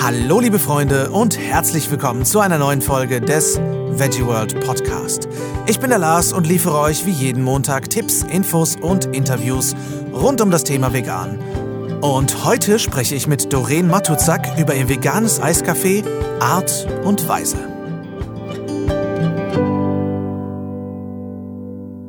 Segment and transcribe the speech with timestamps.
[0.00, 5.28] Hallo liebe Freunde und herzlich willkommen zu einer neuen Folge des Veggie World Podcast.
[5.66, 9.74] Ich bin der Lars und liefere euch wie jeden Montag Tipps, Infos und Interviews
[10.12, 11.38] rund um das Thema Vegan.
[12.00, 16.04] Und heute spreche ich mit Doreen Matuzak über ihr veganes Eiscafé
[16.40, 17.58] Art und Weise.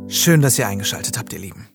[0.08, 1.73] Schön, dass ihr eingeschaltet habt, ihr Lieben.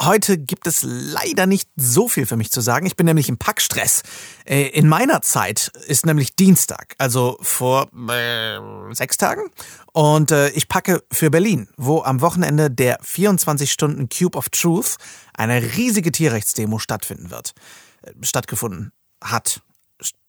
[0.00, 2.84] Heute gibt es leider nicht so viel für mich zu sagen.
[2.84, 4.02] Ich bin nämlich im Packstress.
[4.44, 8.58] Äh, in meiner Zeit ist nämlich Dienstag, also vor äh,
[8.94, 9.50] sechs Tagen.
[9.92, 14.96] Und äh, ich packe für Berlin, wo am Wochenende der 24 Stunden Cube of Truth,
[15.32, 17.54] eine riesige Tierrechtsdemo stattfinden wird.
[18.02, 18.92] Äh, stattgefunden
[19.24, 19.62] hat.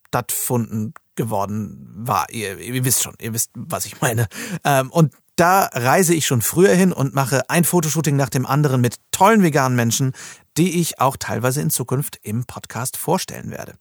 [0.08, 2.30] Stattfunden geworden war.
[2.30, 4.28] Ihr, ihr wisst schon, ihr wisst, was ich meine.
[4.64, 8.80] Ähm, und da reise ich schon früher hin und mache ein Fotoshooting nach dem anderen
[8.80, 10.12] mit tollen veganen Menschen,
[10.56, 13.74] die ich auch teilweise in Zukunft im Podcast vorstellen werde.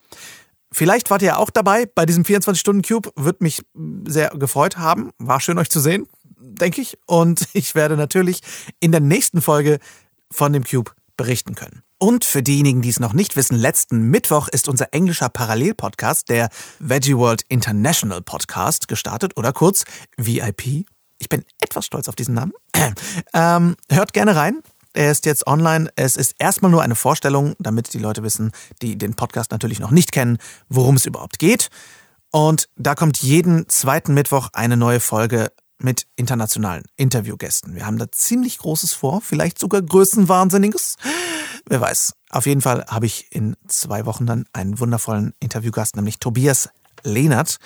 [0.71, 3.12] Vielleicht wart ihr auch dabei bei diesem 24-Stunden-Cube.
[3.15, 3.63] Wird mich
[4.05, 5.12] sehr gefreut haben.
[5.17, 6.99] War schön, euch zu sehen, denke ich.
[7.07, 8.41] Und ich werde natürlich
[8.79, 9.79] in der nächsten Folge
[10.32, 11.82] von dem Cube berichten können.
[11.98, 16.49] Und für diejenigen, die es noch nicht wissen, letzten Mittwoch ist unser englischer Parallelpodcast, der
[16.77, 19.85] Veggie World International Podcast, gestartet oder kurz
[20.17, 20.85] VIP
[21.20, 22.54] ich bin etwas stolz auf diesen Namen.
[23.34, 24.62] Ähm, hört gerne rein.
[24.93, 25.91] Er ist jetzt online.
[25.96, 28.51] Es ist erstmal nur eine Vorstellung, damit die Leute wissen,
[28.82, 30.38] die den Podcast natürlich noch nicht kennen,
[30.70, 31.70] worum es überhaupt geht.
[32.32, 37.76] Und da kommt jeden zweiten Mittwoch eine neue Folge mit internationalen Interviewgästen.
[37.76, 40.95] Wir haben da ziemlich Großes vor, vielleicht sogar Größenwahnsinniges.
[41.68, 42.13] Wer weiß.
[42.29, 46.70] Auf jeden Fall habe ich in zwei Wochen dann einen wundervollen Interviewgast, nämlich Tobias
[47.03, 47.57] Lehnert,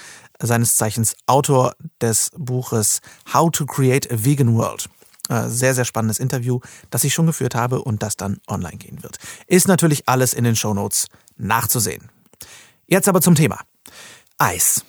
[0.41, 3.01] seines Zeichens Autor des Buches
[3.33, 4.89] How to Create a Vegan World.
[5.29, 9.03] Äh, sehr, sehr spannendes Interview, das ich schon geführt habe und das dann online gehen
[9.03, 9.17] wird.
[9.47, 11.07] Ist natürlich alles in den Shownotes
[11.37, 12.09] nachzusehen.
[12.87, 13.59] Jetzt aber zum Thema.
[14.37, 14.83] Eis.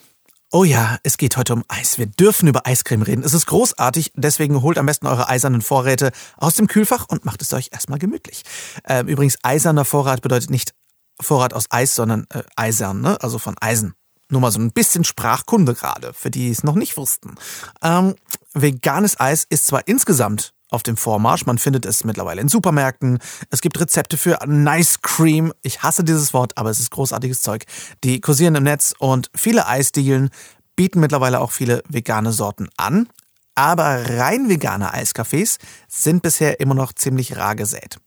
[0.50, 1.96] Oh ja, es geht heute um Eis.
[1.96, 3.22] Wir dürfen über Eiscreme reden.
[3.22, 7.40] Es ist großartig, deswegen holt am besten eure eisernen Vorräte aus dem Kühlfach und macht
[7.40, 8.42] es euch erstmal gemütlich.
[8.86, 10.74] Ähm, übrigens, eiserner Vorrat bedeutet nicht
[11.20, 13.16] Vorrat aus Eis, sondern äh, eisern, ne?
[13.22, 13.94] also von Eisen.
[14.32, 17.34] Nur mal so ein bisschen Sprachkunde gerade, für die es noch nicht wussten.
[17.82, 18.14] Ähm,
[18.54, 21.44] veganes Eis ist zwar insgesamt auf dem Vormarsch.
[21.44, 23.18] Man findet es mittlerweile in Supermärkten.
[23.50, 25.52] Es gibt Rezepte für Nice Cream.
[25.60, 27.66] Ich hasse dieses Wort, aber es ist großartiges Zeug.
[28.04, 30.30] Die kursieren im Netz und viele Eisdielen
[30.76, 33.08] bieten mittlerweile auch viele vegane Sorten an.
[33.54, 37.98] Aber rein vegane Eiscafés sind bisher immer noch ziemlich rar gesät.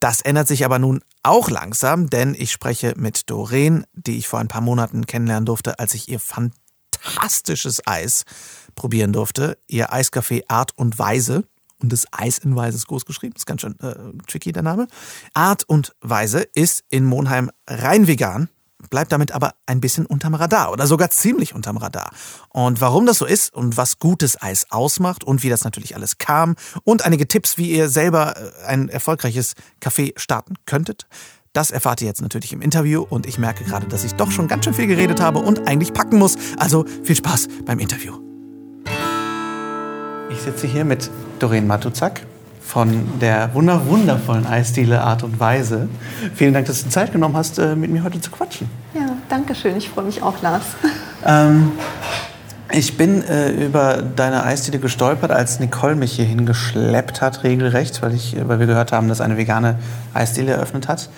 [0.00, 4.38] Das ändert sich aber nun auch langsam, denn ich spreche mit Doreen, die ich vor
[4.38, 8.24] ein paar Monaten kennenlernen durfte, als ich ihr fantastisches Eis
[8.74, 9.58] probieren durfte.
[9.66, 11.44] Ihr Eiscafé Art und Weise.
[11.82, 13.94] Und das Eis in Weise ist groß geschrieben, ist ganz schön äh,
[14.26, 14.88] tricky der Name.
[15.34, 18.48] Art und Weise ist in Monheim rein vegan
[18.88, 22.10] bleibt damit aber ein bisschen unterm Radar oder sogar ziemlich unterm Radar.
[22.50, 26.18] Und warum das so ist und was gutes Eis ausmacht und wie das natürlich alles
[26.18, 31.06] kam und einige Tipps, wie ihr selber äh, ein erfolgreiches Café starten könntet,
[31.52, 34.46] das erfahrt ihr jetzt natürlich im Interview und ich merke gerade, dass ich doch schon
[34.46, 36.36] ganz schön viel geredet habe und eigentlich packen muss.
[36.58, 38.12] Also viel Spaß beim Interview.
[40.28, 42.26] Ich sitze hier mit Doreen Matuzak
[42.66, 45.88] von der wunder wundervollen Eisdiele Art und Weise.
[46.34, 48.68] Vielen Dank, dass du Zeit genommen hast, äh, mit mir heute zu quatschen.
[48.92, 49.76] Ja, danke schön.
[49.76, 50.64] Ich freue mich auch, Lars.
[51.28, 51.72] Ähm,
[52.70, 58.14] ich bin äh, über deine Eisdiele gestolpert, als Nicole mich hier hingeschleppt hat, regelrecht, weil,
[58.14, 59.76] ich, weil wir gehört haben, dass eine vegane
[60.14, 61.08] Eisdiele eröffnet hat.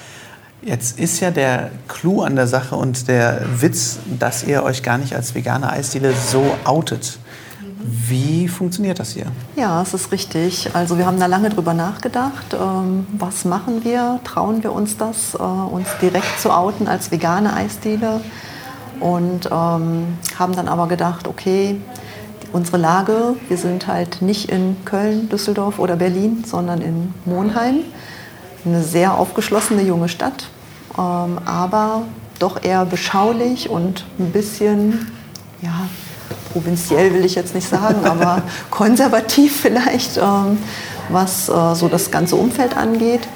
[0.63, 4.97] Jetzt ist ja der Clou an der Sache und der Witz, dass ihr euch gar
[4.97, 7.19] nicht als vegane Eisdiele so outet.
[7.81, 9.27] Wie funktioniert das hier?
[9.55, 10.75] Ja, es ist richtig.
[10.75, 12.55] Also wir haben da lange drüber nachgedacht.
[12.55, 14.21] Ähm, was machen wir?
[14.25, 18.21] Trauen wir uns das, äh, uns direkt zu outen als vegane Eisdiele?
[19.01, 21.81] Und ähm, haben dann aber gedacht, okay,
[22.53, 27.81] unsere Lage, wir sind halt nicht in Köln, Düsseldorf oder Berlin, sondern in Monheim.
[28.65, 30.49] Eine sehr aufgeschlossene junge Stadt,
[30.99, 32.03] ähm, aber
[32.41, 35.13] doch eher beschaulich und ein bisschen,
[35.63, 35.87] ja,
[36.53, 40.59] provinziell will ich jetzt nicht sagen, aber konservativ vielleicht, ähm,
[41.09, 43.27] was äh, so das ganze Umfeld angeht.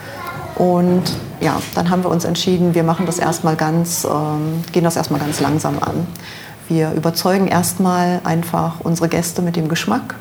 [0.57, 1.03] Und
[1.41, 5.21] ja, dann haben wir uns entschieden, wir machen das erstmal ganz, ähm, gehen das erstmal
[5.21, 6.07] ganz langsam an.
[6.69, 10.15] Wir überzeugen erstmal einfach unsere Gäste mit dem Geschmack.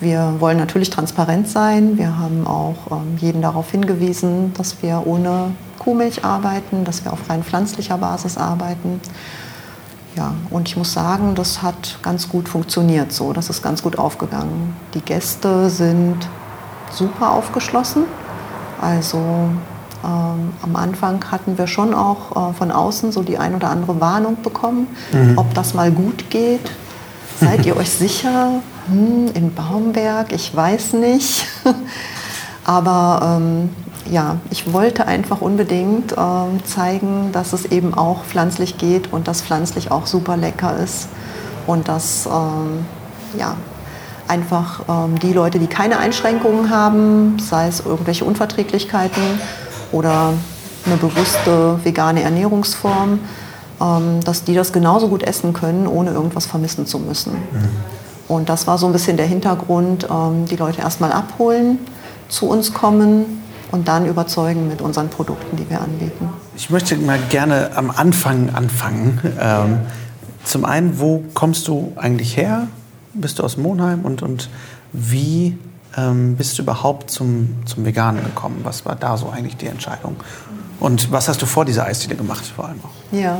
[0.00, 1.98] Wir wollen natürlich transparent sein.
[1.98, 7.28] Wir haben auch ähm, jeden darauf hingewiesen, dass wir ohne Kuhmilch arbeiten, dass wir auf
[7.28, 9.00] rein pflanzlicher Basis arbeiten.
[10.16, 13.32] Ja, und ich muss sagen, das hat ganz gut funktioniert so.
[13.32, 14.74] Das ist ganz gut aufgegangen.
[14.94, 16.16] Die Gäste sind
[16.90, 18.04] super aufgeschlossen.
[18.80, 19.20] Also
[20.02, 24.00] Ähm, am Anfang hatten wir schon auch äh, von außen so die ein oder andere
[24.00, 25.36] Warnung bekommen, mhm.
[25.36, 26.70] ob das mal gut geht.
[27.38, 28.62] Seid ihr euch sicher?
[28.88, 31.46] Hm, in Baumberg, ich weiß nicht.
[32.64, 33.70] Aber ähm,
[34.10, 39.42] ja, ich wollte einfach unbedingt ähm, zeigen, dass es eben auch pflanzlich geht und dass
[39.42, 41.08] pflanzlich auch super lecker ist.
[41.66, 42.86] Und dass ähm,
[43.38, 43.56] ja,
[44.26, 49.22] einfach ähm, die Leute, die keine Einschränkungen haben, sei es irgendwelche Unverträglichkeiten
[49.92, 50.32] oder
[50.86, 53.20] eine bewusste vegane Ernährungsform,
[53.80, 57.32] ähm, dass die das genauso gut essen können, ohne irgendwas vermissen zu müssen.
[57.32, 57.68] Mhm.
[58.28, 61.78] Und das war so ein bisschen der Hintergrund, ähm, die Leute erstmal abholen,
[62.28, 66.28] zu uns kommen und dann überzeugen mit unseren Produkten, die wir anbieten.
[66.56, 69.20] Ich möchte mal gerne am Anfang anfangen.
[69.40, 69.78] Ähm,
[70.44, 72.66] zum einen, wo kommst du eigentlich her?
[73.12, 74.48] Bist du aus Monheim und, und
[74.92, 75.58] wie
[75.96, 78.60] ähm, bist du überhaupt zum, zum Veganen gekommen?
[78.62, 80.16] Was war da so eigentlich die Entscheidung?
[80.78, 83.16] Und was hast du vor dieser Eisdiele gemacht vor allem auch?
[83.16, 83.38] Ja,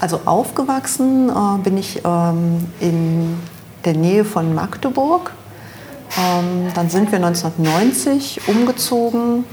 [0.00, 3.36] also aufgewachsen äh, bin ich ähm, in
[3.84, 5.32] der Nähe von Magdeburg.
[6.16, 9.44] Ähm, dann sind wir 1990 umgezogen,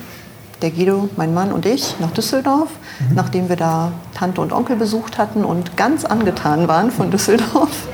[0.61, 2.69] der Guido, mein Mann und ich, nach Düsseldorf,
[2.99, 3.15] mhm.
[3.15, 7.69] nachdem wir da Tante und Onkel besucht hatten und ganz angetan waren von Düsseldorf.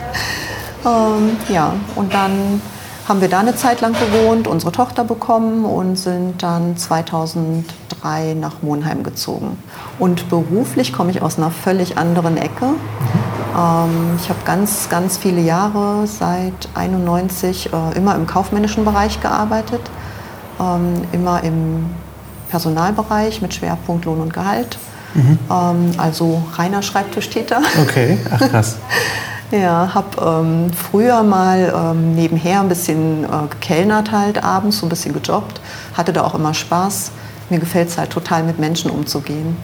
[0.84, 2.60] Ähm, ja, und dann
[3.08, 8.64] haben wir da eine Zeit lang gewohnt, unsere Tochter bekommen und sind dann 2003 nach
[8.64, 9.62] Monheim gezogen.
[10.00, 12.66] Und beruflich komme ich aus einer völlig anderen Ecke.
[12.66, 13.21] Mhm.
[13.56, 19.82] Ähm, ich habe ganz, ganz viele Jahre, seit 91, äh, immer im kaufmännischen Bereich gearbeitet,
[20.60, 21.90] ähm, immer im
[22.50, 24.78] Personalbereich mit Schwerpunkt Lohn und Gehalt.
[25.14, 25.40] Mhm.
[25.50, 27.62] Ähm, also reiner Schreibtischtäter.
[27.82, 28.78] Okay, ach krass.
[29.54, 35.60] Ja, habe früher mal nebenher ein bisschen äh, gekellnert halt abends, so ein bisschen gejobbt.
[35.94, 37.12] Hatte da auch immer Spaß.
[37.50, 39.58] Mir gefällt es halt total mit Menschen umzugehen.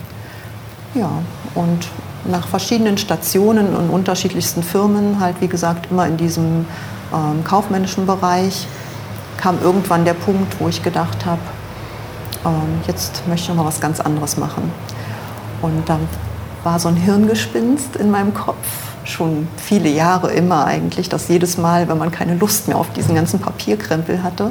[0.94, 1.08] Ja,
[1.54, 1.88] und
[2.28, 6.66] nach verschiedenen Stationen und unterschiedlichsten Firmen, halt wie gesagt immer in diesem
[7.12, 8.66] ähm, kaufmännischen Bereich,
[9.36, 11.40] kam irgendwann der Punkt, wo ich gedacht habe,
[12.44, 14.70] ähm, jetzt möchte ich mal was ganz anderes machen.
[15.62, 16.00] Und dann
[16.64, 18.66] war so ein Hirngespinst in meinem Kopf
[19.04, 23.14] schon viele Jahre immer eigentlich, dass jedes Mal, wenn man keine Lust mehr auf diesen
[23.14, 24.50] ganzen Papierkrempel hatte,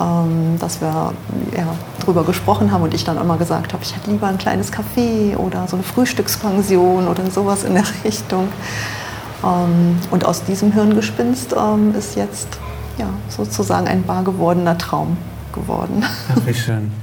[0.00, 1.12] ähm, dass wir
[1.56, 1.66] ja,
[2.02, 5.36] darüber gesprochen haben und ich dann immer gesagt habe, ich hätte lieber ein kleines Café
[5.36, 8.48] oder so eine Frühstückspension oder sowas in der Richtung.
[9.44, 12.58] Ähm, und aus diesem Hirngespinst ähm, ist jetzt
[12.98, 15.16] ja, sozusagen ein wahr gewordener Traum
[15.52, 16.04] geworden.
[16.28, 16.92] Ja, wie schön.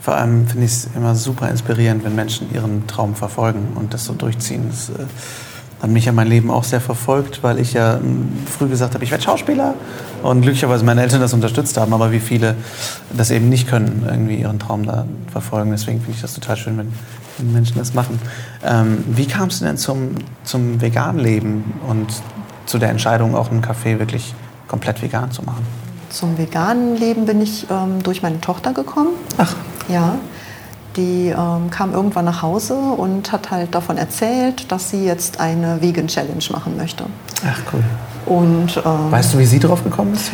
[0.00, 4.04] Vor allem finde ich es immer super inspirierend, wenn Menschen ihren Traum verfolgen und das
[4.04, 4.66] so durchziehen.
[4.68, 5.06] Das, äh,
[5.82, 9.04] hat mich ja mein Leben auch sehr verfolgt, weil ich ja hm, früh gesagt habe,
[9.04, 9.74] ich werde Schauspieler
[10.22, 12.54] und glücklicherweise meine Eltern das unterstützt haben, aber wie viele
[13.14, 15.70] das eben nicht können, irgendwie ihren Traum da verfolgen.
[15.70, 16.92] Deswegen finde ich das total schön, wenn,
[17.38, 18.18] wenn Menschen das machen.
[18.64, 22.06] Ähm, wie kamst du denn zum, zum veganen Leben und
[22.66, 24.34] zu der Entscheidung, auch einen Café wirklich
[24.68, 25.66] komplett vegan zu machen?
[26.08, 29.10] Zum veganen Leben bin ich ähm, durch meine Tochter gekommen.
[29.36, 29.54] Ach.
[29.88, 30.16] Ja.
[30.96, 35.80] Die ähm, kam irgendwann nach Hause und hat halt davon erzählt, dass sie jetzt eine
[35.82, 37.04] Vegan Challenge machen möchte.
[37.44, 37.82] Ach cool.
[38.26, 40.30] Und, ähm, weißt du, wie sie drauf gekommen ist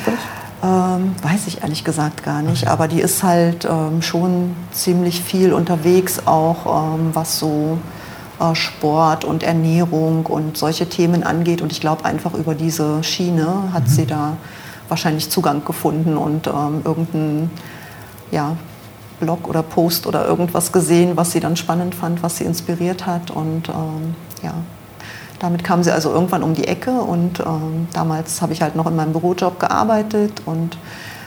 [0.62, 5.54] Ähm, weiß ich ehrlich gesagt gar nicht, aber die ist halt ähm, schon ziemlich viel
[5.54, 7.78] unterwegs, auch ähm, was so
[8.38, 11.62] äh, Sport und Ernährung und solche Themen angeht.
[11.62, 13.88] Und ich glaube einfach über diese Schiene hat mhm.
[13.88, 14.36] sie da
[14.88, 17.50] wahrscheinlich Zugang gefunden und ähm, irgendein
[18.30, 18.56] ja,
[19.20, 23.30] Blog oder Post oder irgendwas gesehen, was sie dann spannend fand, was sie inspiriert hat.
[23.30, 24.54] Und ähm, ja,
[25.38, 26.90] damit kam sie also irgendwann um die Ecke.
[26.90, 30.42] Und ähm, damals habe ich halt noch in meinem Bürojob gearbeitet.
[30.46, 30.76] Und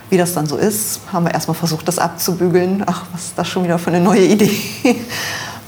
[0.09, 2.83] wie das dann so ist, haben wir erstmal versucht, das abzubügeln.
[2.85, 4.51] Ach, was ist das schon wieder für eine neue Idee?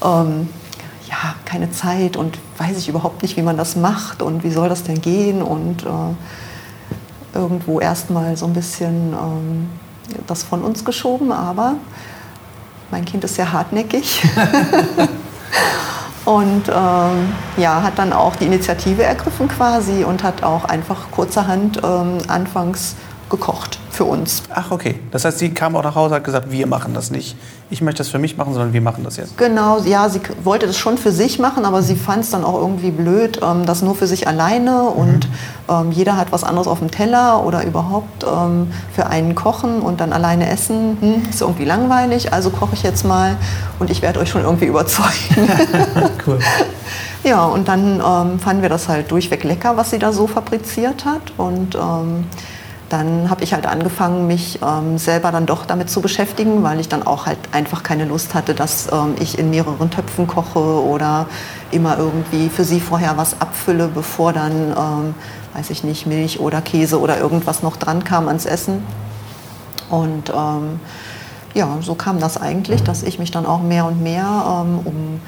[0.04, 0.48] ähm,
[1.08, 4.68] ja, keine Zeit und weiß ich überhaupt nicht, wie man das macht und wie soll
[4.68, 5.42] das denn gehen.
[5.42, 9.68] Und äh, irgendwo erstmal so ein bisschen ähm,
[10.26, 11.74] das von uns geschoben, aber
[12.90, 14.22] mein Kind ist sehr hartnäckig.
[16.24, 21.80] und ähm, ja, hat dann auch die Initiative ergriffen quasi und hat auch einfach kurzerhand
[21.84, 22.96] ähm, anfangs
[23.28, 24.42] gekocht für uns.
[24.54, 25.00] Ach, okay.
[25.10, 27.34] Das heißt, sie kam auch nach Hause und hat gesagt, wir machen das nicht.
[27.70, 29.36] Ich möchte das für mich machen, sondern wir machen das jetzt.
[29.38, 32.60] Genau, ja, sie wollte das schon für sich machen, aber sie fand es dann auch
[32.60, 35.00] irgendwie blöd, ähm, das nur für sich alleine mhm.
[35.00, 35.28] und
[35.68, 40.00] ähm, jeder hat was anderes auf dem Teller oder überhaupt ähm, für einen kochen und
[40.00, 43.36] dann alleine essen, hm, ist irgendwie langweilig, also koche ich jetzt mal
[43.78, 45.48] und ich werde euch schon irgendwie überzeugen.
[46.26, 46.38] cool.
[47.24, 51.04] Ja, und dann ähm, fanden wir das halt durchweg lecker, was sie da so fabriziert
[51.04, 52.26] hat und ähm,
[52.88, 56.88] dann habe ich halt angefangen, mich ähm, selber dann doch damit zu beschäftigen, weil ich
[56.88, 61.26] dann auch halt einfach keine Lust hatte, dass ähm, ich in mehreren Töpfen koche oder
[61.72, 65.14] immer irgendwie für sie vorher was abfülle, bevor dann, ähm,
[65.54, 68.84] weiß ich nicht, Milch oder Käse oder irgendwas noch dran kam ans Essen.
[69.90, 70.80] Und ähm,
[71.54, 75.20] ja, so kam das eigentlich, dass ich mich dann auch mehr und mehr ähm, um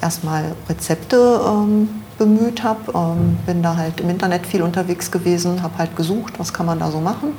[0.00, 2.92] erstmal Rezepte ähm, bemüht habe.
[2.94, 6.78] Ähm, bin da halt im Internet viel unterwegs gewesen, habe halt gesucht, was kann man
[6.78, 7.32] da so machen.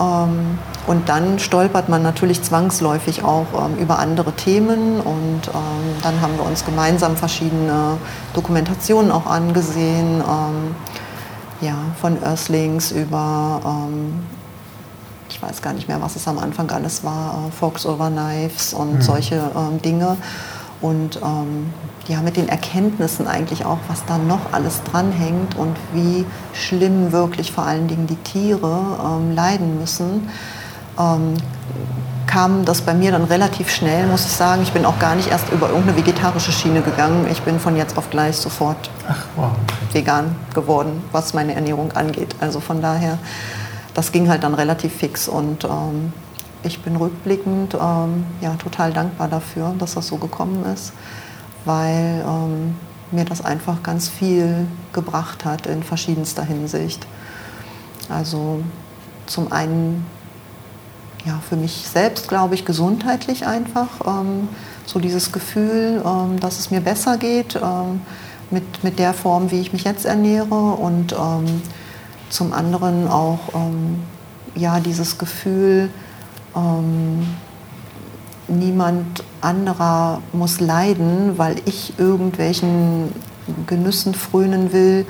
[0.00, 6.20] Ähm, und dann stolpert man natürlich zwangsläufig auch ähm, über andere Themen und ähm, dann
[6.22, 7.98] haben wir uns gemeinsam verschiedene
[8.32, 10.74] Dokumentationen auch angesehen, ähm,
[11.60, 14.14] ja, von Earthlings über, ähm,
[15.28, 18.72] ich weiß gar nicht mehr, was es am Anfang alles war, äh, Forks over Knives
[18.72, 19.02] und mhm.
[19.02, 19.42] solche
[19.84, 20.16] Dinge.
[20.80, 21.74] Und ähm,
[22.10, 27.52] ja, mit den Erkenntnissen eigentlich auch, was da noch alles dranhängt und wie schlimm wirklich
[27.52, 30.28] vor allen Dingen die Tiere ähm, leiden müssen,
[30.98, 31.34] ähm,
[32.26, 34.62] kam das bei mir dann relativ schnell, muss ich sagen.
[34.62, 37.28] Ich bin auch gar nicht erst über irgendeine vegetarische Schiene gegangen.
[37.30, 39.50] Ich bin von jetzt auf gleich sofort Ach, wow.
[39.92, 42.34] vegan geworden, was meine Ernährung angeht.
[42.40, 43.18] Also von daher,
[43.94, 46.12] das ging halt dann relativ fix und ähm,
[46.64, 50.92] ich bin rückblickend ähm, ja, total dankbar dafür, dass das so gekommen ist,
[51.64, 52.76] weil ähm,
[53.10, 57.06] mir das einfach ganz viel gebracht hat in verschiedenster Hinsicht.
[58.08, 58.62] Also
[59.26, 60.06] zum einen
[61.24, 63.88] ja, für mich selbst, glaube ich, gesundheitlich einfach.
[64.06, 64.48] Ähm,
[64.86, 68.00] so dieses Gefühl, ähm, dass es mir besser geht ähm,
[68.50, 70.54] mit, mit der Form, wie ich mich jetzt ernähre.
[70.54, 71.62] Und ähm,
[72.30, 73.40] zum anderen auch
[74.54, 75.90] ja, dieses Gefühl,
[76.54, 77.26] ähm,
[78.50, 83.12] niemand anderer muss leiden, weil ich irgendwelchen
[83.66, 85.06] Genüssen frönen will,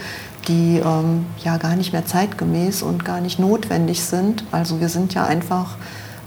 [0.49, 4.44] die ähm, ja gar nicht mehr zeitgemäß und gar nicht notwendig sind.
[4.52, 5.76] Also wir sind ja einfach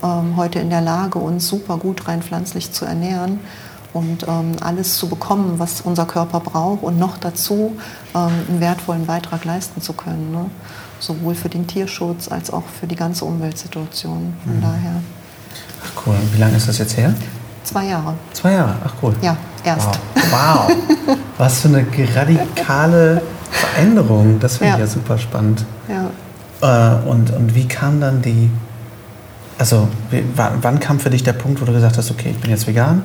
[0.03, 3.39] ähm, heute in der Lage, uns super gut rein pflanzlich zu ernähren
[3.93, 7.75] und ähm, alles zu bekommen, was unser Körper braucht und noch dazu
[8.15, 10.32] ähm, einen wertvollen Beitrag leisten zu können.
[10.32, 10.46] Ne?
[11.03, 14.34] sowohl für den Tierschutz als auch für die ganze Umweltsituation.
[14.43, 14.62] Von mhm.
[14.62, 15.01] daher.
[15.83, 16.15] Ach cool.
[16.33, 17.13] Wie lange ist das jetzt her?
[17.63, 18.13] Zwei Jahre.
[18.33, 19.13] Zwei Jahre, ach cool.
[19.21, 19.99] Ja, erst.
[20.29, 20.69] Wow.
[20.69, 21.17] wow.
[21.37, 21.85] Was für eine
[22.15, 23.21] radikale
[23.51, 24.39] Veränderung.
[24.39, 24.75] Das finde ja.
[24.75, 25.65] ich ja super spannend.
[25.87, 26.09] Ja.
[26.61, 28.49] Äh, und, und wie kam dann die,
[29.57, 32.39] also wie, wann, wann, kam für dich der Punkt, wo du gesagt hast, okay, ich
[32.39, 33.03] bin jetzt vegan,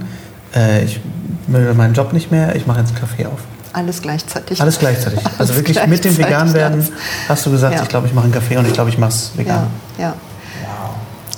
[0.54, 1.00] äh, ich
[1.46, 3.40] will meinen Job nicht mehr, ich mache jetzt einen Kaffee auf?
[3.72, 4.60] Alles gleichzeitig.
[4.60, 5.20] Alles gleichzeitig.
[5.24, 6.86] Alles also wirklich mit dem Veganwerden
[7.28, 7.82] hast du gesagt, ja.
[7.82, 9.66] ich glaube, ich mache einen Kaffee und ich glaube, ich mache es vegan.
[9.98, 10.14] Ja, ja.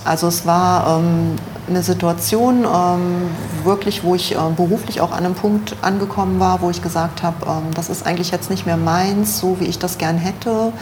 [0.04, 1.36] Also es war ähm,
[1.68, 3.28] eine Situation, ähm,
[3.64, 7.46] wirklich, wo ich äh, beruflich auch an einem Punkt angekommen war, wo ich gesagt habe,
[7.46, 10.72] ähm, das ist eigentlich jetzt nicht mehr meins, so wie ich das gern hätte.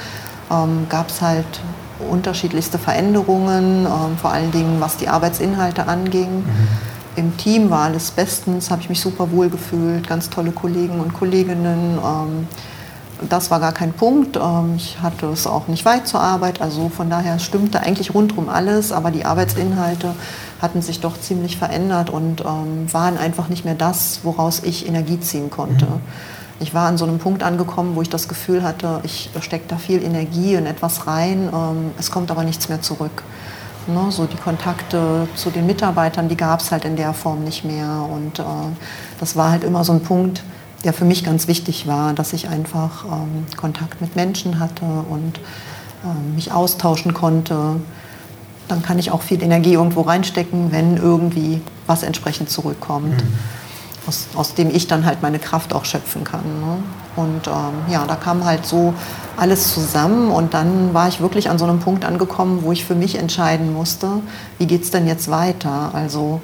[0.50, 1.60] Ähm, Gab es halt
[2.10, 6.44] unterschiedlichste Veränderungen, ähm, vor allen Dingen was die Arbeitsinhalte anging.
[6.44, 6.68] Mhm
[7.18, 11.12] im Team war alles bestens, habe ich mich super wohl gefühlt, ganz tolle Kollegen und
[11.12, 11.98] Kolleginnen.
[13.20, 14.36] Ähm, das war gar kein Punkt.
[14.36, 18.48] Ähm, ich hatte es auch nicht weit zur Arbeit, also von daher stimmte eigentlich rundherum
[18.48, 20.14] alles, aber die Arbeitsinhalte
[20.60, 25.20] hatten sich doch ziemlich verändert und ähm, waren einfach nicht mehr das, woraus ich Energie
[25.20, 25.86] ziehen konnte.
[25.86, 26.00] Mhm.
[26.60, 29.76] Ich war an so einem Punkt angekommen, wo ich das Gefühl hatte, ich stecke da
[29.76, 31.48] viel Energie in etwas rein,
[32.00, 33.22] es kommt aber nichts mehr zurück.
[33.86, 37.64] Ne, so die Kontakte zu den Mitarbeitern, die gab es halt in der Form nicht
[37.64, 38.06] mehr.
[38.12, 38.42] Und äh,
[39.18, 40.42] das war halt immer so ein Punkt,
[40.84, 45.38] der für mich ganz wichtig war, dass ich einfach ähm, Kontakt mit Menschen hatte und
[46.04, 47.76] äh, mich austauschen konnte.
[48.68, 53.22] Dann kann ich auch viel Energie irgendwo reinstecken, wenn irgendwie was entsprechend zurückkommt.
[53.24, 53.38] Mhm
[54.08, 56.44] aus, aus dem ich dann halt meine Kraft auch schöpfen kann.
[56.60, 56.78] Ne?
[57.16, 58.94] Und ähm, ja, da kam halt so
[59.36, 62.94] alles zusammen und dann war ich wirklich an so einem Punkt angekommen, wo ich für
[62.94, 64.08] mich entscheiden musste,
[64.56, 65.90] wie geht es denn jetzt weiter?
[65.92, 66.40] Also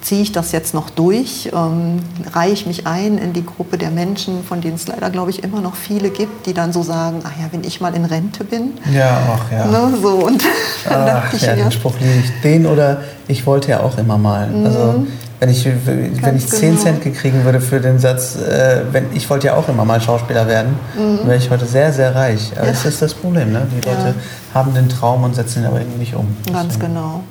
[0.00, 1.50] ziehe ich das jetzt noch durch?
[1.54, 2.00] Ähm,
[2.32, 5.42] reihe ich mich ein in die Gruppe der Menschen, von denen es leider, glaube ich,
[5.42, 8.44] immer noch viele gibt, die dann so sagen, ach ja, wenn ich mal in Rente
[8.44, 8.72] bin.
[8.92, 9.66] Ja, ach ja.
[9.66, 10.42] Ne, so, und
[10.84, 12.40] dann ach, dachte ich ja, mir, den Spruch liebe ich.
[12.42, 14.48] Den oder ich wollte ja auch immer mal.
[14.48, 14.66] Mhm.
[14.66, 15.06] Also
[15.40, 16.82] wenn ich, wenn ich 10 genau.
[16.82, 20.46] Cent gekriegen würde für den Satz, äh, wenn, ich wollte ja auch immer mal Schauspieler
[20.46, 21.26] werden, mhm.
[21.26, 22.52] wäre ich heute sehr, sehr reich.
[22.56, 22.72] Aber ja.
[22.72, 23.50] das ist das Problem.
[23.50, 23.66] Ne?
[23.70, 24.54] Die Leute ja.
[24.54, 26.36] haben den Traum und setzen ihn aber irgendwie nicht um.
[26.52, 26.94] Ganz Deswegen.
[26.94, 27.24] genau.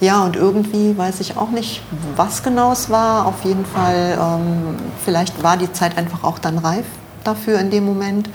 [0.00, 1.82] Ja, und irgendwie weiß ich auch nicht,
[2.14, 3.26] was genau es war.
[3.26, 6.84] Auf jeden Fall, ähm, vielleicht war die Zeit einfach auch dann reif
[7.24, 8.28] dafür in dem Moment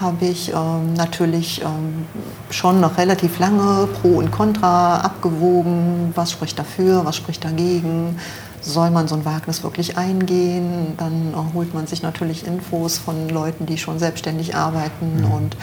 [0.00, 2.06] habe ich ähm, natürlich ähm,
[2.50, 6.12] schon noch relativ lange Pro und Contra abgewogen.
[6.14, 8.18] Was spricht dafür, was spricht dagegen?
[8.60, 10.94] Soll man so ein Wagnis wirklich eingehen?
[10.98, 15.32] Dann äh, holt man sich natürlich Infos von Leuten, die schon selbstständig arbeiten mhm.
[15.32, 15.56] und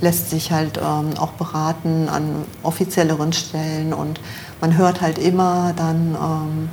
[0.00, 4.18] lässt sich halt ähm, auch beraten an offizielleren Stellen und
[4.64, 6.68] man hört halt immer dann, ähm,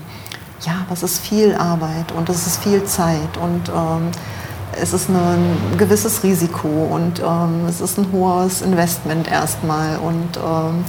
[0.62, 4.12] ja, was ist viel Arbeit und es ist viel Zeit und ähm,
[4.82, 10.86] es ist ein gewisses Risiko und ähm, es ist ein hohes Investment erstmal und ähm,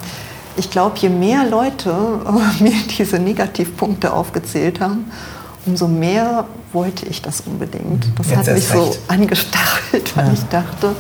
[0.56, 5.11] ich glaube, je mehr Leute äh, mir diese Negativpunkte aufgezählt haben,
[5.66, 8.06] umso mehr wollte ich das unbedingt.
[8.16, 10.32] Das Jetzt hat mich so angestachelt, weil ja.
[10.35, 10.94] ich dachte,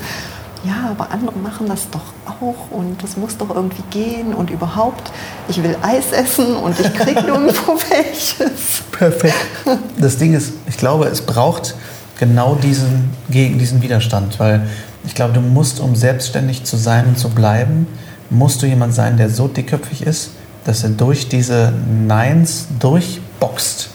[0.64, 5.10] ja, aber andere machen das doch auch und das muss doch irgendwie gehen und überhaupt,
[5.48, 8.82] ich will Eis essen und ich kriege nirgendwo welches.
[8.92, 9.34] Perfekt.
[9.98, 11.74] Das Ding ist, ich glaube, es braucht
[12.18, 14.68] genau diesen, gegen diesen Widerstand, weil
[15.04, 17.88] ich glaube, du musst, um selbstständig zu sein und zu bleiben,
[18.30, 20.30] musst du jemand sein, der so dickköpfig ist,
[20.64, 21.72] dass er durch diese
[22.06, 23.90] Neins durchboxt.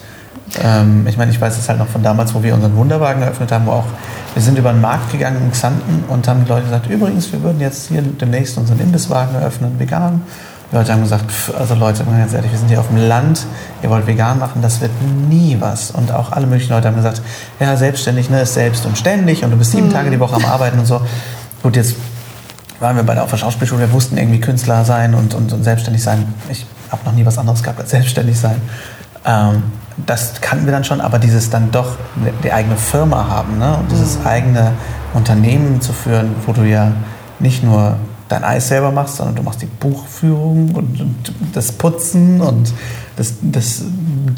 [0.62, 3.52] Ähm, ich meine, ich weiß es halt noch von damals, wo wir unseren Wunderwagen eröffnet
[3.52, 3.86] haben, wo auch
[4.34, 7.42] wir sind über den Markt gegangen in Xanten und haben die Leute gesagt, übrigens, wir
[7.42, 10.22] würden jetzt hier demnächst unseren Imbisswagen eröffnen, vegan.
[10.70, 13.46] Die Leute haben gesagt, pff, also Leute, ganz ehrlich, wir sind hier auf dem Land,
[13.82, 14.90] ihr wollt vegan machen, das wird
[15.28, 15.90] nie was.
[15.90, 17.22] Und auch alle möglichen Leute haben gesagt,
[17.58, 19.92] ja, selbstständig, ne, ist selbst und ständig und du bist sieben mhm.
[19.92, 21.00] Tage die Woche am Arbeiten und so.
[21.62, 21.96] Gut, jetzt
[22.80, 25.64] waren wir bei der, auf der Schauspielschule, wir wussten irgendwie Künstler sein und, und, und
[25.64, 26.32] selbstständig sein.
[26.50, 28.60] Ich habe noch nie was anderes gehabt als selbstständig sein.
[29.24, 29.62] Ähm,
[30.06, 31.96] das kannten wir dann schon, aber dieses dann doch
[32.42, 33.76] die eigene Firma haben ne?
[33.76, 34.26] und dieses mhm.
[34.26, 34.72] eigene
[35.14, 36.92] Unternehmen zu führen, wo du ja
[37.38, 37.96] nicht nur
[38.28, 42.72] dein Eis selber machst, sondern du machst die Buchführung und, und das Putzen und
[43.16, 43.82] das, das,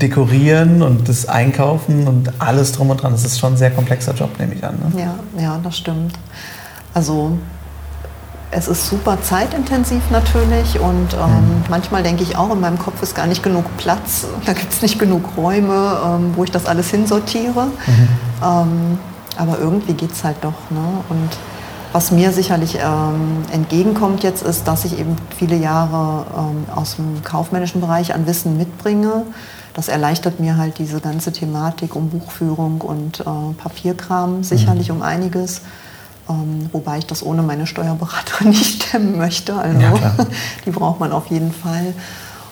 [0.01, 3.13] Dekorieren und das Einkaufen und alles drum und dran.
[3.13, 4.77] Das ist schon ein sehr komplexer Job, nehme ich an.
[4.77, 5.03] Ne?
[5.03, 6.15] Ja, ja, das stimmt.
[6.95, 7.37] Also
[8.53, 11.65] es ist super zeitintensiv natürlich und ähm, mhm.
[11.69, 14.83] manchmal denke ich auch, in meinem Kopf ist gar nicht genug Platz, da gibt es
[14.83, 17.67] nicht genug Räume, ähm, wo ich das alles hinsortiere.
[17.67, 18.09] Mhm.
[18.43, 18.99] Ähm,
[19.37, 20.71] aber irgendwie geht es halt doch.
[20.71, 20.81] Ne?
[21.09, 21.31] Und
[21.93, 27.23] was mir sicherlich ähm, entgegenkommt jetzt ist, dass ich eben viele Jahre ähm, aus dem
[27.25, 29.25] kaufmännischen Bereich an Wissen mitbringe.
[29.75, 33.25] Das erleichtert mir halt diese ganze Thematik um Buchführung und äh,
[33.57, 34.97] Papierkram sicherlich mhm.
[34.97, 35.63] um einiges.
[36.31, 39.55] Ähm, wobei ich das ohne meine Steuerberaterin nicht stemmen möchte.
[39.55, 39.93] Also ja,
[40.65, 41.95] die braucht man auf jeden Fall.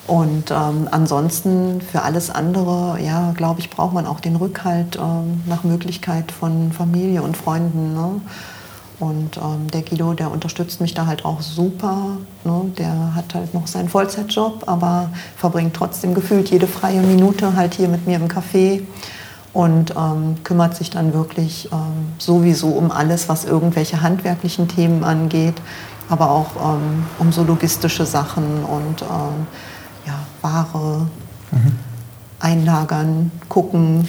[0.05, 5.43] Und ähm, ansonsten für alles andere, ja, glaube ich, braucht man auch den Rückhalt ähm,
[5.45, 7.93] nach Möglichkeit von Familie und Freunden.
[7.93, 8.19] Ne?
[8.99, 12.17] Und ähm, der Guido, der unterstützt mich da halt auch super.
[12.43, 12.71] Ne?
[12.79, 17.87] Der hat halt noch seinen Vollzeitjob, aber verbringt trotzdem gefühlt jede freie Minute halt hier
[17.87, 18.81] mit mir im Café
[19.53, 25.55] und ähm, kümmert sich dann wirklich ähm, sowieso um alles, was irgendwelche handwerklichen Themen angeht,
[26.07, 29.47] aber auch ähm, um so logistische Sachen und ähm,
[30.05, 31.07] ja, Ware
[31.51, 31.73] mhm.
[32.39, 34.07] einlagern, gucken,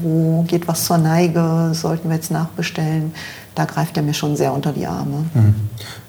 [0.00, 3.12] wo geht was zur Neige, sollten wir jetzt nachbestellen.
[3.54, 5.24] Da greift er mir schon sehr unter die Arme.
[5.34, 5.54] Mhm.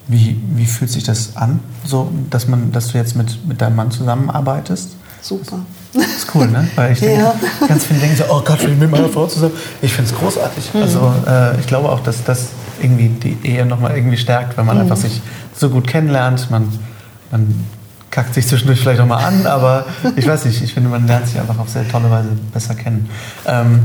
[0.08, 3.76] Wie, wie fühlt sich das an, so, dass, man, dass du jetzt mit, mit deinem
[3.76, 4.96] Mann zusammenarbeitest?
[5.22, 5.60] Super.
[5.98, 6.68] Das ist cool, ne?
[6.76, 7.34] Weil ich denke, ja.
[7.68, 9.54] ganz viele denken so, oh Gott, ich bin mit meiner Frau zusammen.
[9.82, 10.74] Ich finde es großartig.
[10.74, 10.82] Mhm.
[10.82, 12.50] Also äh, ich glaube auch, dass das
[12.82, 14.84] irgendwie die Ehe nochmal irgendwie stärkt, wenn man mhm.
[14.84, 15.22] einfach sich
[15.56, 16.50] so gut kennenlernt.
[16.52, 16.68] Man,
[17.32, 17.66] man
[18.12, 21.28] kackt sich zwischendurch vielleicht auch mal an, aber ich weiß nicht, ich finde, man lernt
[21.28, 23.10] sich einfach auf sehr tolle Weise besser kennen.
[23.46, 23.82] Ähm,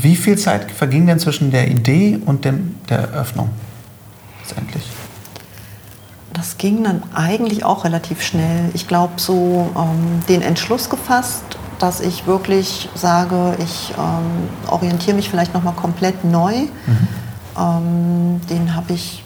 [0.00, 3.50] wie viel Zeit verging denn zwischen der Idee und dem, der Eröffnung
[4.40, 4.84] letztendlich?
[6.34, 8.70] Das ging dann eigentlich auch relativ schnell.
[8.74, 11.44] Ich glaube, so ähm, den Entschluss gefasst,
[11.78, 16.54] dass ich wirklich sage, ich ähm, orientiere mich vielleicht nochmal komplett neu.
[16.86, 17.08] Mhm.
[17.56, 19.24] Ähm, den habe ich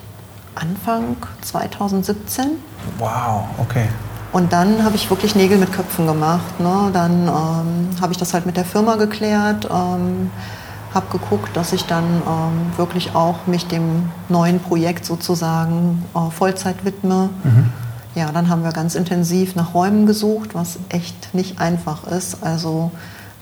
[0.55, 2.51] Anfang 2017.
[2.99, 3.89] Wow, okay.
[4.33, 6.61] Und dann habe ich wirklich Nägel mit Köpfen gemacht.
[6.61, 6.91] Ne?
[6.93, 9.67] Dann ähm, habe ich das halt mit der Firma geklärt.
[10.89, 16.31] Ähm, habe geguckt, dass ich dann ähm, wirklich auch mich dem neuen Projekt sozusagen äh,
[16.31, 17.31] Vollzeit widme.
[17.45, 17.73] Mhm.
[18.15, 22.43] Ja, dann haben wir ganz intensiv nach Räumen gesucht, was echt nicht einfach ist.
[22.43, 22.91] Also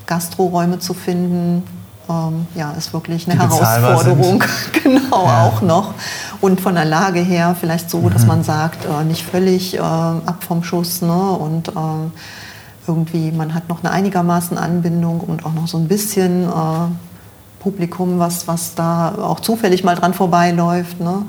[0.07, 1.63] Gastroräume zu finden,
[2.09, 4.45] ähm, ja, ist wirklich eine Herausforderung.
[4.83, 5.45] genau, ja.
[5.45, 5.95] auch noch.
[6.41, 8.11] Und von der Lage her vielleicht so, mhm.
[8.11, 11.01] dass man sagt, äh, nicht völlig äh, ab vom Schuss.
[11.01, 11.31] Ne?
[11.31, 11.73] Und äh,
[12.87, 16.89] irgendwie, man hat noch eine einigermaßen Anbindung und auch noch so ein bisschen äh,
[17.61, 21.01] Publikum, was, was da auch zufällig mal dran vorbeiläuft.
[21.01, 21.23] Ne?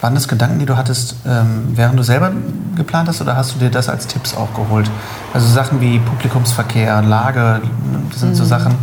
[0.00, 2.32] Waren das Gedanken, die du hattest, ähm, während du selber
[2.76, 4.90] geplant hast, oder hast du dir das als Tipps auch geholt?
[5.34, 7.60] Also Sachen wie Publikumsverkehr, Lage,
[8.10, 8.34] das sind mhm.
[8.34, 8.74] so Sachen,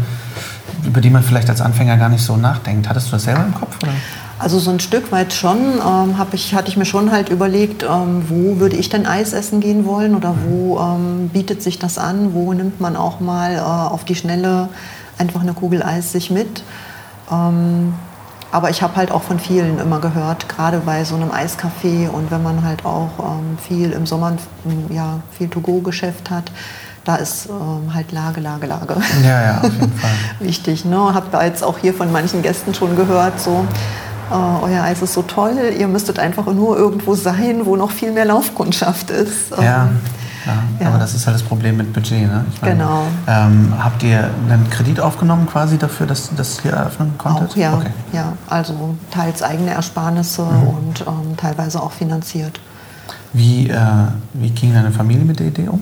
[0.85, 2.89] über die man vielleicht als Anfänger gar nicht so nachdenkt.
[2.89, 3.77] Hattest du das selber im Kopf?
[3.81, 3.93] Oder?
[4.39, 8.23] Also so ein Stück weit schon, ähm, ich, hatte ich mir schon halt überlegt, ähm,
[8.27, 12.33] wo würde ich denn Eis essen gehen wollen oder wo ähm, bietet sich das an,
[12.35, 14.69] wo nimmt man auch mal äh, auf die Schnelle
[15.17, 16.61] einfach eine Kugel Eis sich mit.
[17.31, 17.93] Ähm,
[18.51, 22.31] aber ich habe halt auch von vielen immer gehört, gerade bei so einem Eiscafé und
[22.31, 24.33] wenn man halt auch ähm, viel im Sommer
[24.89, 26.51] ja, viel To-Go-Geschäft hat,
[27.03, 28.95] da ist ähm, halt Lage, Lage, Lage.
[29.23, 30.11] Ja, ja, auf jeden Fall.
[30.39, 30.85] Wichtig.
[30.85, 31.13] Ne?
[31.13, 33.65] Habt ihr jetzt auch hier von manchen Gästen schon gehört, so,
[34.31, 38.11] äh, euer Eis ist so toll, ihr müsstet einfach nur irgendwo sein, wo noch viel
[38.11, 39.51] mehr Laufkundschaft ist.
[39.57, 39.89] Ähm, ja,
[40.79, 40.87] ja.
[40.87, 42.21] aber das ist halt das Problem mit Budget.
[42.21, 42.45] Ne?
[42.61, 43.03] Meine, genau.
[43.27, 47.51] Ähm, habt ihr einen Kredit aufgenommen quasi dafür, dass das hier eröffnen konntet?
[47.51, 47.89] Auch, ja, okay.
[48.13, 50.67] ja, also teils eigene Ersparnisse mhm.
[50.67, 52.59] und ähm, teilweise auch finanziert.
[53.33, 53.77] Wie, äh,
[54.33, 55.81] wie ging deine Familie mit der Idee um?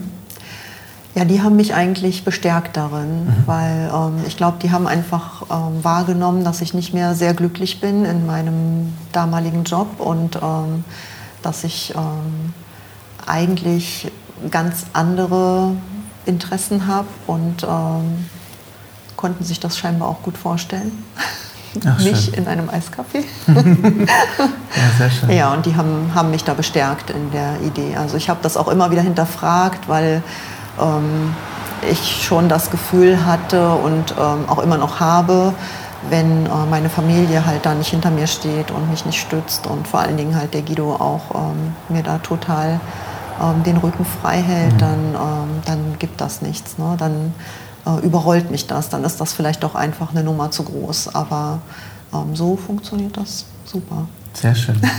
[1.16, 3.44] Ja, die haben mich eigentlich bestärkt darin, mhm.
[3.46, 7.80] weil ähm, ich glaube, die haben einfach ähm, wahrgenommen, dass ich nicht mehr sehr glücklich
[7.80, 10.84] bin in meinem damaligen Job und ähm,
[11.42, 12.54] dass ich ähm,
[13.26, 14.12] eigentlich
[14.52, 15.72] ganz andere
[16.26, 18.26] Interessen habe und ähm,
[19.16, 21.04] konnten sich das scheinbar auch gut vorstellen.
[21.86, 23.24] Ach, mich in einem Eiscafé.
[23.48, 25.30] ja, sehr schön.
[25.30, 27.98] Ja, und die haben, haben mich da bestärkt in der Idee.
[27.98, 30.24] Also ich habe das auch immer wieder hinterfragt, weil
[30.80, 31.36] ähm,
[31.92, 35.54] ich schon das Gefühl hatte und ähm, auch immer noch habe,
[36.10, 39.88] wenn äh, meine Familie halt da nicht hinter mir steht und mich nicht stützt und
[39.88, 42.80] vor allen Dingen halt der Guido auch ähm, mir da total
[43.42, 44.78] ähm, den Rücken frei hält, mhm.
[44.78, 46.78] dann, ähm, dann gibt das nichts.
[46.78, 46.96] Ne?
[46.98, 47.34] Dann
[47.86, 51.14] äh, überrollt mich das, dann ist das vielleicht doch einfach eine Nummer zu groß.
[51.16, 51.60] Aber
[52.14, 54.08] ähm, so funktioniert das super.
[54.34, 54.80] Sehr schön.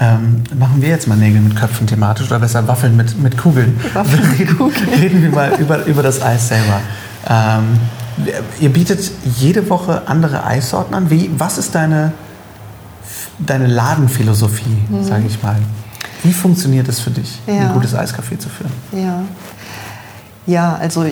[0.00, 3.80] Ähm, machen wir jetzt mal Nägel mit Köpfen thematisch oder besser Waffeln mit, mit Kugeln.
[3.94, 4.88] Waffeln mit Kugeln.
[5.00, 6.80] Reden wir mal über, über das Eis selber.
[7.26, 7.80] Ähm,
[8.60, 11.10] ihr bietet jede Woche andere Eissorten an.
[11.10, 12.12] Wie, was ist deine,
[13.38, 15.04] deine Ladenphilosophie, mhm.
[15.04, 15.56] sage ich mal?
[16.22, 17.68] Wie funktioniert es für dich, ja.
[17.68, 18.72] ein gutes Eiscafé zu führen?
[18.92, 19.22] Ja,
[20.46, 21.06] ja also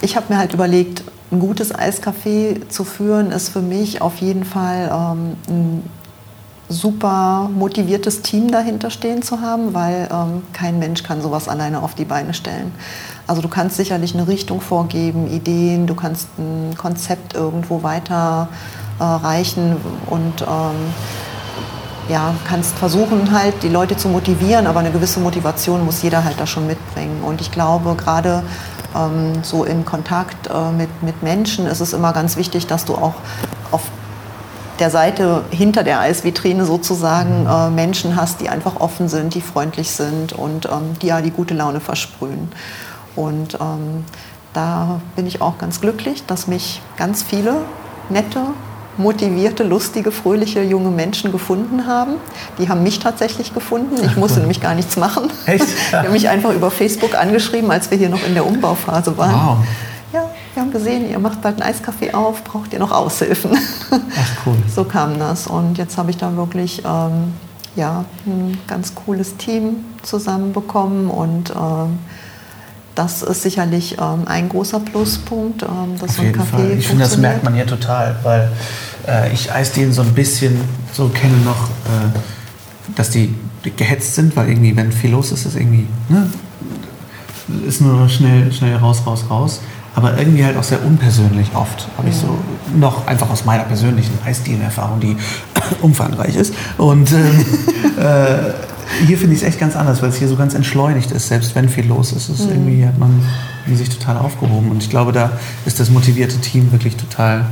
[0.00, 4.44] ich habe mir halt überlegt, ein gutes Eiscafé zu führen, ist für mich auf jeden
[4.44, 5.90] Fall ähm, ein
[6.68, 11.94] super motiviertes Team dahinter stehen zu haben, weil ähm, kein Mensch kann sowas alleine auf
[11.94, 12.72] die Beine stellen.
[13.26, 18.48] Also du kannst sicherlich eine Richtung vorgeben, Ideen, du kannst ein Konzept irgendwo weiter
[18.98, 19.76] äh, reichen
[20.08, 20.92] und ähm,
[22.08, 26.38] ja, kannst versuchen halt die Leute zu motivieren, aber eine gewisse Motivation muss jeder halt
[26.38, 27.22] da schon mitbringen.
[27.22, 28.42] Und ich glaube, gerade
[28.96, 32.94] ähm, so im Kontakt äh, mit, mit Menschen ist es immer ganz wichtig, dass du
[32.94, 33.14] auch
[33.70, 33.82] auf
[34.78, 39.90] der Seite hinter der Eisvitrine sozusagen äh, Menschen hast, die einfach offen sind, die freundlich
[39.90, 42.50] sind und ähm, die ja die gute Laune versprühen.
[43.14, 44.04] Und ähm,
[44.52, 47.56] da bin ich auch ganz glücklich, dass mich ganz viele
[48.08, 48.40] nette
[48.98, 52.14] motivierte, lustige, fröhliche junge Menschen gefunden haben.
[52.58, 53.96] Die haben mich tatsächlich gefunden.
[54.04, 55.30] Ich musste nämlich gar nichts machen.
[55.46, 55.66] Echt?
[55.90, 59.58] Die haben mich einfach über Facebook angeschrieben, als wir hier noch in der Umbauphase waren.
[59.58, 59.66] Wow.
[60.12, 63.52] Ja, wir haben gesehen, ihr macht bald ein Eiscafé auf, braucht ihr noch Aushilfen?
[63.90, 64.56] Ach cool.
[64.74, 65.46] So kam das.
[65.46, 67.32] Und jetzt habe ich da wirklich ähm,
[67.76, 71.98] ja, ein ganz cooles Team zusammenbekommen und ähm,
[72.94, 76.70] das ist sicherlich ähm, ein großer Pluspunkt, ähm, dass Auf so ein Fall.
[76.78, 78.50] Ich finde, das merkt man hier total, weil
[79.08, 80.60] äh, ich Eisdielen so ein bisschen
[80.92, 83.34] so kenne noch, äh, dass die
[83.76, 86.28] gehetzt sind, weil irgendwie, wenn viel los ist, ist irgendwie, ne,
[87.66, 89.60] ist nur schnell, schnell raus, raus, raus.
[89.94, 92.38] Aber irgendwie halt auch sehr unpersönlich oft, habe ich so
[92.74, 95.16] noch einfach aus meiner persönlichen Eisdielen-Erfahrung, die
[95.82, 96.54] umfangreich ist.
[96.78, 97.44] Und ähm,
[97.98, 98.52] äh,
[99.06, 101.28] hier finde ich es echt ganz anders, weil es hier so ganz entschleunigt ist.
[101.28, 102.50] Selbst wenn viel los ist, ist mhm.
[102.50, 103.22] irgendwie hat man
[103.72, 104.70] sich total aufgehoben.
[104.70, 105.32] Und ich glaube, da
[105.66, 107.46] ist das motivierte Team wirklich total,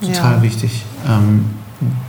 [0.00, 0.42] total ja.
[0.42, 0.84] wichtig.
[1.08, 1.46] Ähm,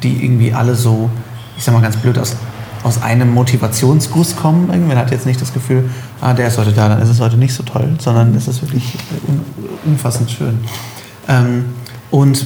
[0.03, 1.09] die irgendwie alle so,
[1.57, 2.35] ich sag mal ganz blöd, aus,
[2.83, 4.69] aus einem Motivationsguss kommen.
[4.69, 5.89] Irgendwer hat jetzt nicht das Gefühl,
[6.21, 8.61] ah, der ist heute da, dann ist es heute nicht so toll, sondern es ist
[8.61, 8.93] wirklich
[9.85, 10.59] umfassend schön.
[11.27, 11.65] Ähm,
[12.09, 12.45] und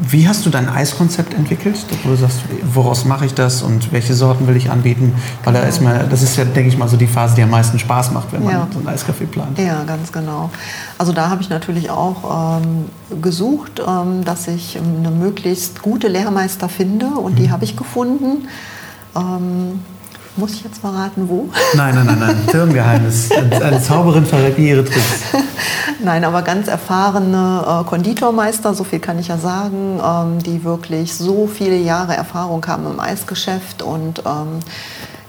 [0.00, 1.76] wie hast du dein Eiskonzept entwickelt?
[2.02, 5.14] Wo du sagst, woraus mache ich das und welche Sorten will ich anbieten?
[5.44, 7.50] Weil da ist mal, das ist ja, denke ich mal, so die Phase, die am
[7.50, 8.68] meisten Spaß macht, wenn man ja.
[8.72, 9.58] so ein Eiscafé plant.
[9.58, 10.50] Ja, ganz genau.
[10.98, 16.68] Also da habe ich natürlich auch ähm, gesucht, ähm, dass ich eine möglichst gute Lehrmeister
[16.68, 17.36] finde und mhm.
[17.36, 18.48] die habe ich gefunden.
[19.16, 19.80] Ähm,
[20.36, 21.48] muss ich jetzt verraten, wo?
[21.74, 22.36] Nein, nein, nein, nein.
[22.48, 23.30] Firmengeheimnis.
[23.30, 25.22] Eine Zauberin verrät ihre Tricks.
[26.04, 31.14] Nein, aber ganz erfahrene äh, Konditormeister, so viel kann ich ja sagen, ähm, die wirklich
[31.14, 34.60] so viele Jahre Erfahrung haben im Eisgeschäft und ähm,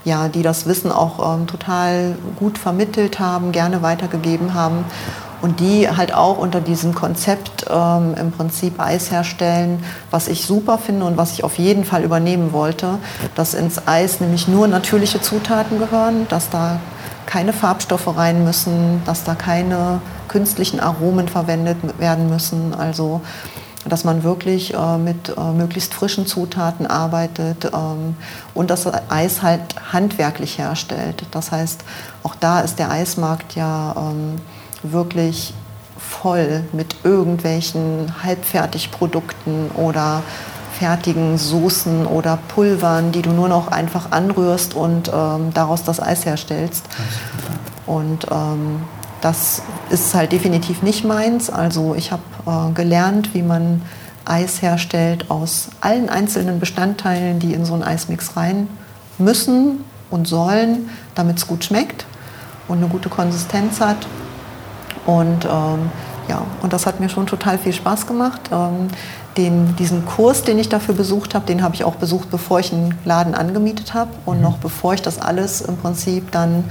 [0.04, 4.84] ja, die das Wissen auch ähm, total gut vermittelt haben, gerne weitergegeben haben
[5.44, 10.78] und die halt auch unter diesem Konzept ähm, im Prinzip Eis herstellen, was ich super
[10.78, 12.98] finde und was ich auf jeden Fall übernehmen wollte,
[13.36, 16.80] dass ins Eis nämlich nur natürliche Zutaten gehören, dass da
[17.26, 22.74] keine Farbstoffe rein müssen, dass da keine künstlichen Aromen verwendet werden müssen.
[22.74, 23.20] Also
[23.86, 28.16] dass man wirklich äh, mit äh, möglichst frischen Zutaten arbeitet ähm,
[28.54, 31.26] und das Eis halt handwerklich herstellt.
[31.32, 31.84] Das heißt,
[32.24, 34.40] auch da ist der Eismarkt ja ähm,
[34.84, 35.54] wirklich
[35.98, 40.22] voll mit irgendwelchen Halbfertigprodukten oder
[40.78, 46.26] fertigen Soßen oder Pulvern, die du nur noch einfach anrührst und ähm, daraus das Eis
[46.26, 46.86] herstellst.
[47.86, 48.82] Und ähm,
[49.22, 51.50] das ist halt definitiv nicht meins.
[51.50, 53.82] Also ich habe äh, gelernt, wie man
[54.26, 58.68] Eis herstellt aus allen einzelnen Bestandteilen, die in so einen Eismix rein
[59.18, 62.06] müssen und sollen, damit es gut schmeckt
[62.68, 64.08] und eine gute Konsistenz hat.
[65.06, 65.90] Und ähm,
[66.28, 68.42] ja, und das hat mir schon total viel Spaß gemacht.
[68.52, 68.90] Ähm,
[69.38, 72.72] den, diesen Kurs, den ich dafür besucht habe, den habe ich auch besucht, bevor ich
[72.72, 74.44] einen Laden angemietet habe und mhm.
[74.44, 76.66] noch bevor ich das alles im Prinzip dann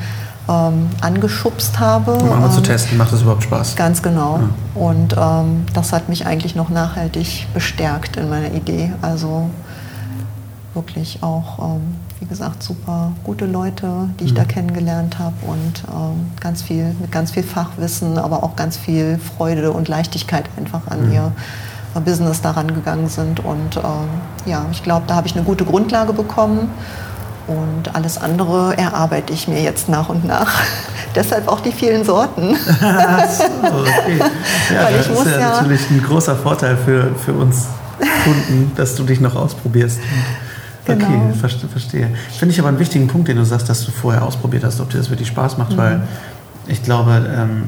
[0.49, 2.13] ähm, angeschubst habe.
[2.13, 3.77] Um einmal ähm, zu testen, macht das überhaupt Spaß?
[3.77, 4.39] Ganz genau.
[4.39, 4.81] Ja.
[4.81, 8.93] Und ähm, das hat mich eigentlich noch nachhaltig bestärkt in meiner Idee.
[9.03, 9.51] Also
[10.75, 14.37] wirklich auch, ähm, wie gesagt, super gute Leute, die ich mhm.
[14.37, 19.19] da kennengelernt habe und ähm, ganz viel, mit ganz viel Fachwissen, aber auch ganz viel
[19.19, 21.13] Freude und Leichtigkeit einfach an mhm.
[21.13, 21.33] ihr
[22.05, 23.41] Business daran gegangen sind.
[23.45, 24.09] Und ähm,
[24.47, 26.71] ja, ich glaube, da habe ich eine gute Grundlage bekommen.
[27.49, 30.63] Und alles andere erarbeite ich mir jetzt nach und nach.
[31.17, 32.55] Deshalb auch die vielen Sorten.
[32.67, 34.21] so, okay.
[34.73, 37.67] Ja, Weil ich das muss ist ja, ja, natürlich ein großer Vorteil für, für uns
[38.25, 39.99] Kunden, dass du dich noch ausprobierst.
[40.85, 41.07] Genau.
[41.07, 41.33] Okay,
[41.69, 42.09] verstehe.
[42.37, 44.91] Finde ich aber einen wichtigen Punkt, den du sagst, dass du vorher ausprobiert hast, ob
[44.91, 45.77] dir das wirklich Spaß macht, mhm.
[45.77, 46.01] weil
[46.67, 47.65] ich glaube, ähm,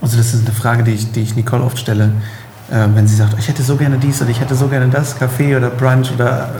[0.00, 2.12] also das ist eine Frage, die ich, die ich Nicole oft stelle
[2.68, 5.56] wenn sie sagt, ich hätte so gerne dies oder ich hätte so gerne das, Café
[5.56, 6.50] oder Brunch oder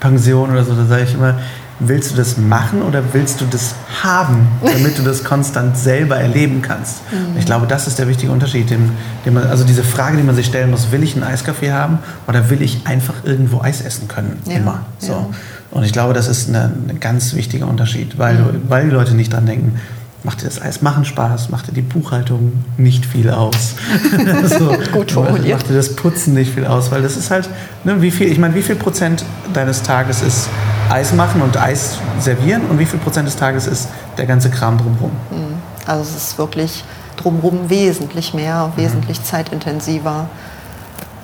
[0.00, 1.36] Pension oder so, da sage ich immer,
[1.80, 6.62] willst du das machen oder willst du das haben, damit du das konstant selber erleben
[6.62, 7.00] kannst?
[7.10, 7.38] Mhm.
[7.38, 8.70] Ich glaube, das ist der wichtige Unterschied.
[8.70, 8.92] Den,
[9.24, 11.98] den man, also diese Frage, die man sich stellen muss, will ich einen Eiskaffee haben
[12.26, 14.38] oder will ich einfach irgendwo Eis essen können?
[14.46, 14.80] Ja, immer.
[14.98, 15.12] So.
[15.12, 15.26] Ja.
[15.70, 18.62] Und ich glaube, das ist ein ganz wichtiger Unterschied, weil, mhm.
[18.68, 19.80] weil die Leute nicht dran denken,
[20.24, 23.76] macht dir das Eis machen Spaß, macht dir die Buchhaltung nicht viel aus.
[24.58, 25.58] so, Gut formuliert.
[25.58, 27.48] Macht dir das Putzen nicht viel aus, weil das ist halt,
[27.84, 30.48] ne, wie viel, ich meine, wie viel Prozent deines Tages ist
[30.88, 34.78] Eis machen und Eis servieren und wie viel Prozent des Tages ist der ganze Kram
[34.78, 35.12] drumherum?
[35.30, 35.62] Mhm.
[35.86, 36.84] Also es ist wirklich
[37.16, 38.82] drumherum wesentlich mehr, mhm.
[38.82, 40.28] wesentlich zeitintensiver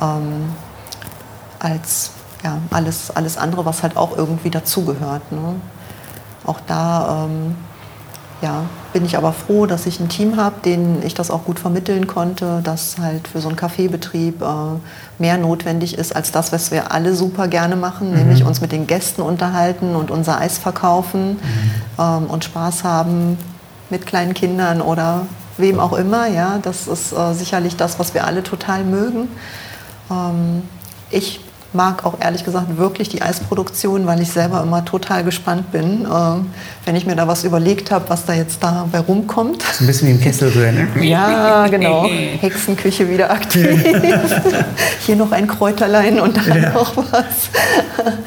[0.03, 0.51] ähm,
[1.59, 2.11] als
[2.45, 5.33] ja, alles, alles andere, was halt auch irgendwie dazugehört.
[5.33, 5.57] Ne?
[6.45, 7.55] Auch da ähm,
[8.43, 11.59] ja, bin ich aber froh, dass ich ein Team habe, denen ich das auch gut
[11.59, 14.47] vermitteln konnte, dass halt für so einen Kaffeebetrieb äh,
[15.19, 18.17] mehr notwendig ist als das, was wir alle super gerne machen, mhm.
[18.17, 21.39] nämlich uns mit den Gästen unterhalten und unser Eis verkaufen mhm.
[21.99, 23.37] ähm, und Spaß haben
[23.91, 25.27] mit kleinen Kindern oder
[25.59, 26.27] wem auch immer.
[26.27, 29.29] Ja, das ist äh, sicherlich das, was wir alle total mögen.
[30.11, 30.63] Ähm,
[31.11, 31.41] ich
[31.73, 36.09] mag auch ehrlich gesagt wirklich die Eisproduktion, weil ich selber immer total gespannt bin, äh,
[36.85, 39.63] wenn ich mir da was überlegt habe, was da jetzt dabei rumkommt.
[39.81, 40.89] Ein bisschen wie im Kesselrühr, ne?
[41.01, 42.07] Ja, genau.
[42.41, 43.85] Hexenküche wieder aktiv.
[45.07, 46.71] Hier noch ein Kräuterlein und dann ja.
[46.71, 47.51] noch was.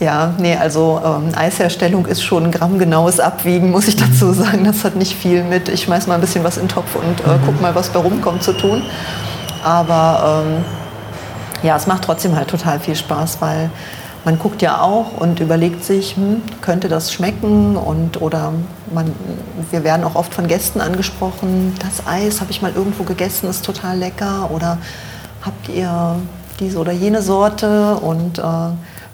[0.00, 4.34] Ja, nee, also ähm, Eisherstellung ist schon ein grammgenaues Abwiegen, muss ich dazu mhm.
[4.34, 4.64] sagen.
[4.64, 7.20] Das hat nicht viel mit, ich schmeiß mal ein bisschen was in den Topf und
[7.20, 8.82] äh, guck mal, was da rumkommt zu tun.
[9.62, 10.64] Aber ähm,
[11.62, 13.70] ja, es macht trotzdem halt total viel Spaß, weil
[14.24, 18.52] man guckt ja auch und überlegt sich, hm, könnte das schmecken und oder
[18.94, 19.10] man,
[19.70, 23.64] wir werden auch oft von Gästen angesprochen, das Eis habe ich mal irgendwo gegessen, ist
[23.64, 24.78] total lecker oder
[25.44, 26.16] habt ihr
[26.60, 28.42] diese oder jene Sorte und äh,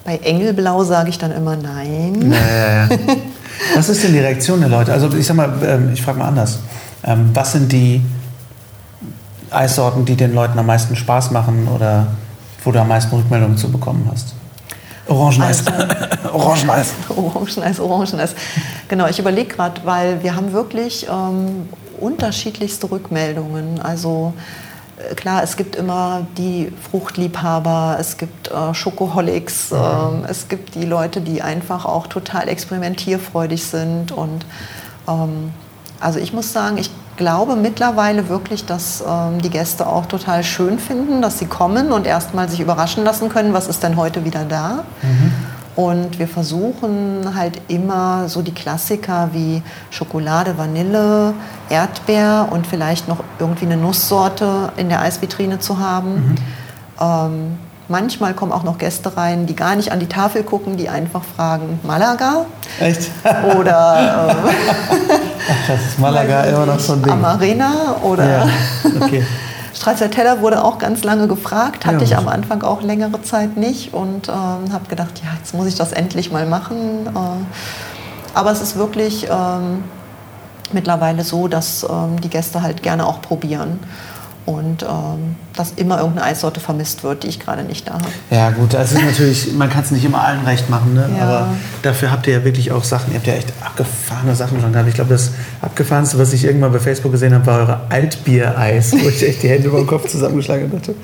[0.05, 2.33] bei Engelblau sage ich dann immer nein.
[2.33, 2.89] Ja,
[3.75, 4.93] Was ist denn die Reaktion der Leute?
[4.93, 6.61] Also ich sag mal, ähm, ich frage mal anders.
[7.05, 8.03] Ähm, was sind die
[9.51, 12.09] Eissorten, die den Leuten am meisten Spaß machen oder
[12.69, 14.35] wo du am meisten Rückmeldungen zu bekommen hast?
[15.07, 15.67] Orangeneis.
[15.67, 16.93] Also, Orangeneis.
[17.17, 18.35] Orangeneis, Orangeneis.
[18.89, 23.81] Genau, ich überlege gerade, weil wir haben wirklich ähm, unterschiedlichste Rückmeldungen.
[23.81, 24.35] Also
[24.99, 30.25] äh, klar, es gibt immer die Fruchtliebhaber, es gibt äh, Schokoholics, mhm.
[30.27, 34.13] äh, es gibt die Leute, die einfach auch total experimentierfreudig sind.
[34.13, 34.45] Und
[35.09, 35.55] ähm,
[36.01, 40.79] also ich muss sagen, ich glaube mittlerweile wirklich, dass ähm, die Gäste auch total schön
[40.79, 44.45] finden, dass sie kommen und erstmal sich überraschen lassen können, was ist denn heute wieder
[44.47, 44.85] da.
[45.03, 45.33] Mhm.
[45.77, 51.35] Und wir versuchen halt immer so die Klassiker wie Schokolade, Vanille,
[51.69, 56.15] Erdbeer und vielleicht noch irgendwie eine Nusssorte in der Eisvitrine zu haben.
[56.15, 56.37] Mhm.
[57.01, 57.59] Ähm,
[57.91, 61.23] Manchmal kommen auch noch Gäste rein, die gar nicht an die Tafel gucken, die einfach
[61.25, 62.45] fragen, Malaga?
[62.81, 63.11] Echt?
[63.57, 64.51] Oder äh,
[65.51, 67.13] Ach, das ist Malaga immer noch so ein Ding.
[67.13, 68.49] Amarena oder ja,
[69.01, 69.25] okay.
[69.75, 73.95] Stracciatella wurde auch ganz lange gefragt, hatte ja, ich am Anfang auch längere Zeit nicht
[73.95, 77.07] und ähm, habe gedacht, ja, jetzt muss ich das endlich mal machen.
[77.07, 79.85] Äh, aber es ist wirklich ähm,
[80.73, 83.79] mittlerweile so, dass ähm, die Gäste halt gerne auch probieren
[84.47, 88.05] und ähm, dass immer irgendeine Eissorte vermisst wird, die ich gerade nicht da habe.
[88.31, 91.09] Ja gut, das ist natürlich, man kann es nicht immer allen recht machen, ne?
[91.19, 91.25] Ja.
[91.25, 91.49] aber
[91.83, 94.89] dafür habt ihr ja wirklich auch Sachen, ihr habt ja echt abgefahrene Sachen schon gehabt.
[94.89, 99.09] Ich glaube, das abgefahrenste, was ich irgendwann bei Facebook gesehen habe, war eure Altbier-Eis, wo
[99.09, 100.95] ich echt die Hände über den Kopf zusammengeschlagen hatte.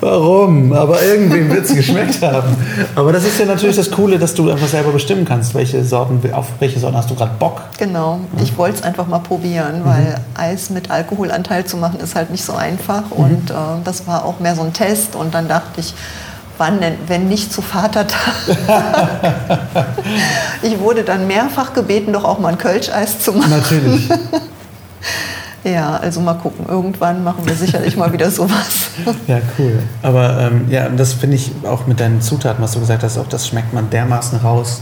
[0.00, 0.72] Warum?
[0.72, 2.56] Aber irgendwie wird es geschmeckt haben.
[2.94, 6.20] Aber das ist ja natürlich das Coole, dass du einfach selber bestimmen kannst, welche Sorten,
[6.32, 7.62] auf welche Sorten hast du gerade Bock.
[7.78, 10.14] Genau, ich wollte es einfach mal probieren, weil mhm.
[10.34, 13.04] Eis mit Alkoholanteil zu machen ist halt nicht so einfach.
[13.10, 13.24] Mhm.
[13.24, 15.14] Und äh, das war auch mehr so ein Test.
[15.14, 15.94] Und dann dachte ich,
[16.58, 18.34] wann denn, wenn nicht zu Vatertag?
[20.62, 23.50] ich wurde dann mehrfach gebeten, doch auch mal ein Kölsch-Eis zu machen.
[23.50, 24.08] Natürlich.
[25.66, 26.66] Ja, also mal gucken.
[26.68, 28.86] Irgendwann machen wir sicherlich mal wieder sowas.
[29.26, 29.80] Ja, cool.
[30.02, 33.26] Aber ähm, ja, das finde ich auch mit deinen Zutaten, was du gesagt hast, auch
[33.26, 34.80] das schmeckt man dermaßen raus,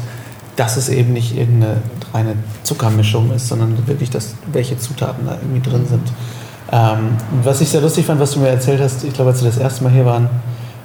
[0.57, 1.79] dass es eben nicht irgendeine
[2.12, 6.12] reine Zuckermischung ist, sondern wirklich, dass, welche Zutaten da irgendwie drin sind.
[6.74, 9.48] Ähm, was ich sehr lustig fand, was du mir erzählt hast, ich glaube, als wir
[9.48, 10.28] das erste Mal hier waren,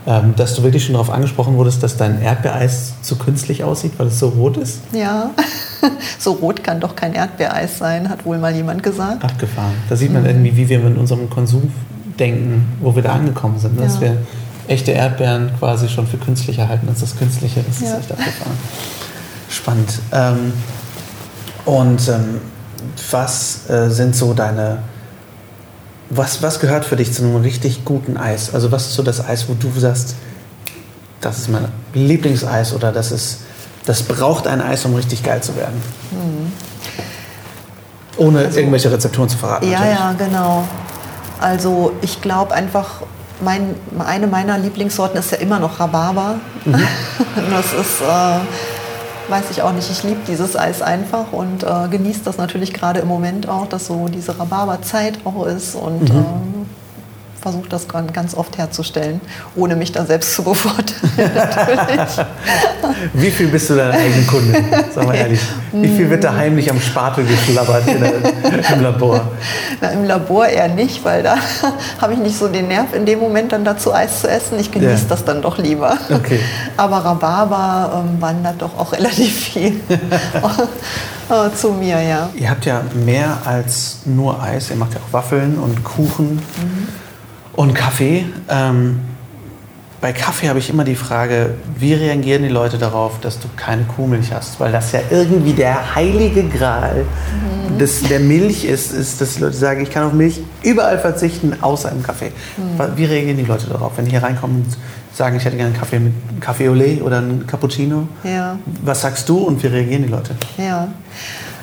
[0.05, 4.07] ähm, dass du wirklich schon darauf angesprochen wurdest, dass dein Erdbeereis zu künstlich aussieht, weil
[4.07, 4.81] es so rot ist?
[4.91, 5.31] Ja,
[6.19, 9.23] so rot kann doch kein Erdbeereis sein, hat wohl mal jemand gesagt.
[9.23, 9.73] Abgefahren.
[9.89, 10.29] Da sieht man mhm.
[10.29, 11.71] irgendwie, wie wir mit unserem Konsum
[12.19, 13.75] denken, wo wir da angekommen sind.
[13.75, 13.85] Ne?
[13.85, 14.17] Dass wir
[14.67, 17.63] echte Erdbeeren quasi schon für künstlicher halten als das Künstliche.
[17.67, 18.57] Das ist echt abgefahren.
[19.49, 19.99] Spannend.
[20.11, 20.53] Ähm,
[21.65, 22.41] und ähm,
[23.09, 24.83] was äh, sind so deine
[26.09, 28.53] was, was gehört für dich zu einem richtig guten Eis?
[28.53, 30.15] Also was ist so das Eis, wo du sagst,
[31.21, 33.41] das ist mein Lieblingseis oder das ist,
[33.85, 35.81] das braucht ein Eis, um richtig geil zu werden?
[36.11, 36.51] Mhm.
[38.17, 39.69] Ohne also, irgendwelche Rezepturen zu verraten.
[39.69, 39.99] Ja, natürlich.
[39.99, 40.67] ja, genau.
[41.39, 43.01] Also ich glaube einfach,
[43.41, 46.35] mein, eine meiner Lieblingssorten ist ja immer noch Rhabarber.
[46.65, 46.73] Mhm.
[47.51, 48.39] das ist äh,
[49.29, 49.89] weiß ich auch nicht.
[49.89, 53.87] Ich liebe dieses Eis einfach und äh, genieße das natürlich gerade im Moment auch, dass
[53.87, 56.17] so diese Rhabarberzeit auch ist und mhm.
[56.17, 56.58] ähm,
[57.39, 59.21] versuche das ganz oft herzustellen,
[59.55, 61.11] ohne mich da selbst zu bevorteilen.
[63.13, 64.63] Wie viel bist du deine eigene Kunde?
[64.93, 65.39] Sag mal ehrlich.
[65.71, 69.31] Wie viel wird da heimlich am Spatel geschlabbert im Labor?
[69.79, 71.35] Na, Im Labor eher nicht, weil da
[72.01, 74.59] habe ich nicht so den Nerv in dem Moment dann dazu Eis zu essen.
[74.59, 75.09] Ich genieße ja.
[75.09, 75.97] das dann doch lieber.
[76.09, 76.39] Okay.
[76.75, 79.79] Aber Rhabarber ähm, wandert doch auch relativ viel
[81.29, 82.29] äh, zu mir, ja.
[82.35, 84.69] Ihr habt ja mehr als nur Eis.
[84.69, 86.35] Ihr macht ja auch Waffeln und Kuchen.
[86.35, 87.08] Mhm
[87.59, 88.23] und Kaffee.
[88.47, 89.01] Ähm,
[89.99, 93.83] bei Kaffee habe ich immer die Frage, wie reagieren die Leute darauf, dass du keine
[93.83, 94.61] Kuhmilch hast?
[94.61, 97.77] Weil das ja irgendwie der heilige Gral mhm.
[97.77, 101.53] des, der Milch ist, ist, dass die Leute sagen, ich kann auf Milch überall verzichten,
[101.59, 102.31] außer im Kaffee.
[102.55, 102.95] Mhm.
[102.95, 104.77] Wie reagieren die Leute darauf, wenn die hier reinkommen und
[105.13, 108.07] sagen, ich hätte gerne einen Kaffee mit Kaffee au lait oder einen Cappuccino?
[108.23, 108.57] Ja.
[108.83, 110.33] Was sagst du und wie reagieren die Leute?
[110.57, 110.87] Ja.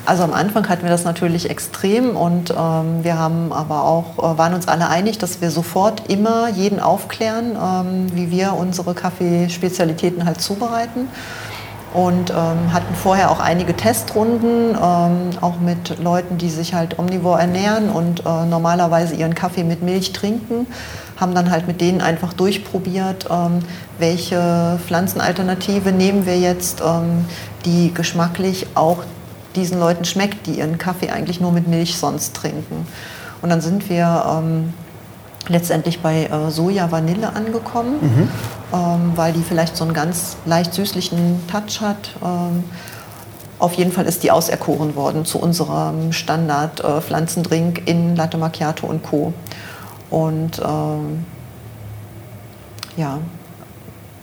[0.07, 4.39] Also am Anfang hatten wir das natürlich extrem und ähm, wir haben aber auch, äh,
[4.39, 10.25] waren uns alle einig, dass wir sofort immer jeden aufklären, ähm, wie wir unsere Kaffeespezialitäten
[10.25, 11.09] halt zubereiten
[11.93, 17.41] und ähm, hatten vorher auch einige Testrunden, ähm, auch mit Leuten, die sich halt omnivor
[17.41, 20.69] ernähren und äh, normalerweise ihren Kaffee mit Milch trinken,
[21.17, 23.59] haben dann halt mit denen einfach durchprobiert, ähm,
[23.99, 27.25] welche Pflanzenalternative nehmen wir jetzt, ähm,
[27.65, 28.99] die geschmacklich auch
[29.57, 32.87] diesen Leuten schmeckt, die ihren Kaffee eigentlich nur mit Milch sonst trinken.
[33.43, 34.73] Und dann sind wir ähm,
[35.49, 38.29] letztendlich bei äh, Soja Vanille angekommen, mhm.
[38.73, 42.11] ähm, weil die vielleicht so einen ganz leicht süßlichen Touch hat.
[42.23, 42.65] Ähm,
[43.59, 49.03] auf jeden Fall ist die auserkoren worden zu unserem Standard äh, in Latte Macchiato und
[49.03, 49.33] Co.
[50.11, 51.25] Und ähm,
[52.97, 53.19] ja,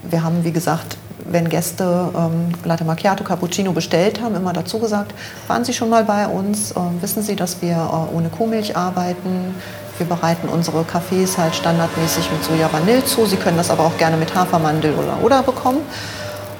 [0.02, 5.14] wir haben, wie gesagt, wenn Gäste ähm, Latte Macchiato, Cappuccino bestellt haben, immer dazu gesagt,
[5.46, 9.54] waren Sie schon mal bei uns, äh, wissen Sie, dass wir äh, ohne Kuhmilch arbeiten.
[9.96, 13.26] Wir bereiten unsere Kaffees halt standardmäßig mit Soja Vanille zu.
[13.26, 15.80] Sie können das aber auch gerne mit Hafermandel oder oder bekommen.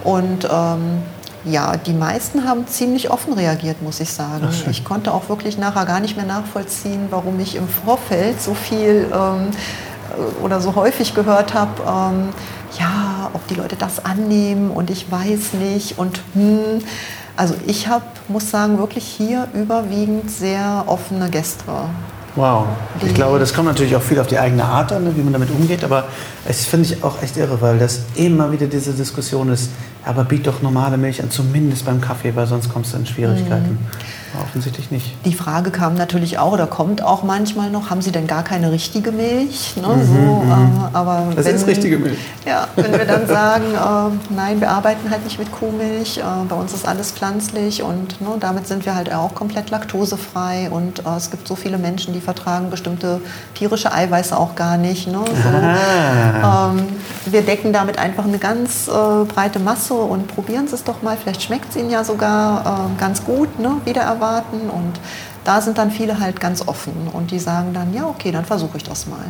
[0.04, 1.02] Und ähm,
[1.44, 4.48] ja, die meisten haben ziemlich offen reagiert, muss ich sagen.
[4.70, 9.10] Ich konnte auch wirklich nachher gar nicht mehr nachvollziehen, warum ich im Vorfeld so viel
[9.12, 9.50] ähm,
[10.42, 12.28] oder so häufig gehört habe, ähm,
[12.78, 12.93] ja,
[13.34, 16.80] ob die Leute das annehmen und ich weiß nicht und hm.
[17.36, 21.64] Also ich habe, muss sagen, wirklich hier überwiegend sehr offene Gäste.
[22.36, 22.66] Wow.
[23.04, 25.50] Ich glaube, das kommt natürlich auch viel auf die eigene Art an, wie man damit
[25.50, 26.04] umgeht, aber
[26.46, 29.70] es finde ich auch echt irre, weil das immer wieder diese Diskussion ist,
[30.04, 33.78] aber biet doch normale Milch an, zumindest beim Kaffee, weil sonst kommst du in Schwierigkeiten.
[34.42, 35.14] Offensichtlich nicht.
[35.24, 38.72] Die Frage kam natürlich auch oder kommt auch manchmal noch, haben Sie denn gar keine
[38.72, 39.76] richtige Milch?
[39.76, 39.88] Ne?
[39.88, 40.50] Mhm, so, mhm.
[40.50, 42.18] äh, aber das wenn, ist richtige Milch.
[42.46, 46.56] Ja, wenn wir dann sagen, äh, nein, wir arbeiten halt nicht mit Kuhmilch, äh, bei
[46.56, 51.16] uns ist alles pflanzlich und ne, damit sind wir halt auch komplett laktosefrei und äh,
[51.16, 53.20] es gibt so viele Menschen, die vertragen bestimmte
[53.54, 55.06] tierische Eiweiße auch gar nicht.
[55.06, 55.20] Ne?
[55.24, 55.48] So,
[56.48, 56.86] ähm,
[57.26, 61.16] wir decken damit einfach eine ganz äh, breite Masse und probieren Sie es doch mal,
[61.16, 63.76] vielleicht schmeckt es Ihnen ja sogar äh, ganz gut, ne?
[63.84, 64.23] wieder erwarten
[64.70, 64.92] und
[65.44, 68.78] da sind dann viele halt ganz offen und die sagen dann, ja okay, dann versuche
[68.78, 69.24] ich das mal.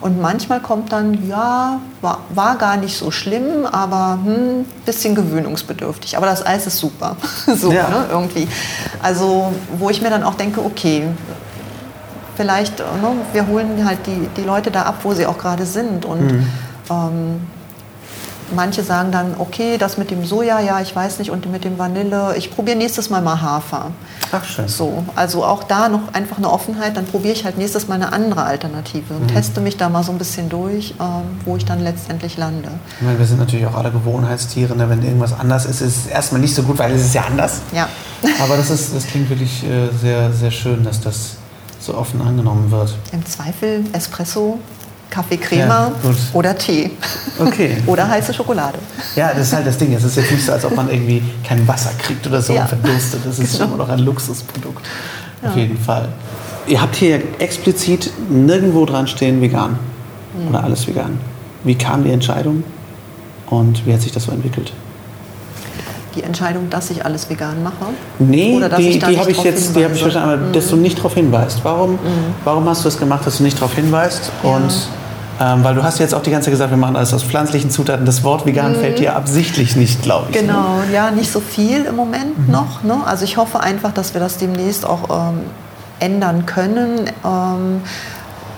[0.00, 5.14] Und manchmal kommt dann, ja, war, war gar nicht so schlimm, aber ein hm, bisschen
[5.14, 6.18] gewöhnungsbedürftig.
[6.18, 7.16] Aber das Eis ist super.
[7.46, 7.88] so, ja.
[7.88, 8.46] ne, irgendwie.
[9.02, 11.04] Also, wo ich mir dann auch denke, okay,
[12.36, 16.04] vielleicht, ne, wir holen halt die, die Leute da ab, wo sie auch gerade sind.
[16.04, 16.46] Und mhm.
[16.90, 17.40] ähm,
[18.54, 21.78] manche sagen dann, okay, das mit dem Soja, ja, ich weiß nicht, und mit dem
[21.78, 23.90] Vanille, ich probiere nächstes Mal mal Hafer.
[24.32, 24.68] Ach schön.
[24.68, 28.12] So, also auch da noch einfach eine Offenheit, dann probiere ich halt nächstes Mal eine
[28.12, 29.28] andere Alternative und mhm.
[29.28, 32.68] teste mich da mal so ein bisschen durch, ähm, wo ich dann letztendlich lande.
[32.98, 34.88] Ich meine, wir sind natürlich auch alle Gewohnheitstiere, ne?
[34.88, 37.60] wenn irgendwas anders ist, ist es erstmal nicht so gut, weil es ist ja anders.
[37.72, 37.88] Ja.
[38.42, 41.36] Aber das, ist, das klingt wirklich äh, sehr, sehr schön, dass das
[41.80, 42.94] so offen angenommen wird.
[43.12, 44.58] Im Zweifel Espresso
[45.14, 46.90] Kaffee Crema ja, oder Tee.
[47.38, 47.76] Okay.
[47.86, 48.78] oder heiße Schokolade.
[49.14, 49.92] Ja, das ist halt das Ding.
[49.92, 52.62] Es ist jetzt nicht so, als ob man irgendwie kein Wasser kriegt oder so ja.
[52.62, 53.20] und verdurstet.
[53.24, 53.66] Das ist genau.
[53.66, 54.84] immer noch ein Luxusprodukt.
[55.40, 55.50] Ja.
[55.50, 56.08] Auf jeden Fall.
[56.66, 59.78] Ihr habt hier explizit nirgendwo dran stehen vegan.
[60.36, 60.48] Mhm.
[60.48, 61.20] Oder alles vegan.
[61.62, 62.64] Wie kam die Entscheidung
[63.46, 64.72] und wie hat sich das so entwickelt?
[66.16, 67.86] die Entscheidung, dass ich alles vegan mache?
[68.20, 70.52] Nee, Oder dass die, die habe ich jetzt, die habe ich verstanden, aber mhm.
[70.52, 71.64] dass du nicht darauf hinweist.
[71.64, 71.98] Warum, mhm.
[72.44, 74.30] warum hast du es gemacht, dass du nicht darauf hinweist?
[74.42, 74.50] Ja.
[74.50, 74.72] Und
[75.40, 77.70] ähm, weil du hast jetzt auch die ganze Zeit gesagt, wir machen alles aus pflanzlichen
[77.70, 78.06] Zutaten.
[78.06, 78.80] Das Wort vegan mhm.
[78.80, 80.36] fällt dir absichtlich nicht, glaube ich.
[80.36, 80.42] Ne?
[80.42, 80.92] Genau, ne?
[80.92, 82.52] ja, nicht so viel im Moment mhm.
[82.52, 82.82] noch.
[82.82, 82.96] Ne?
[83.04, 85.40] Also ich hoffe einfach, dass wir das demnächst auch ähm,
[86.00, 87.10] ändern können.
[87.24, 87.82] Ähm,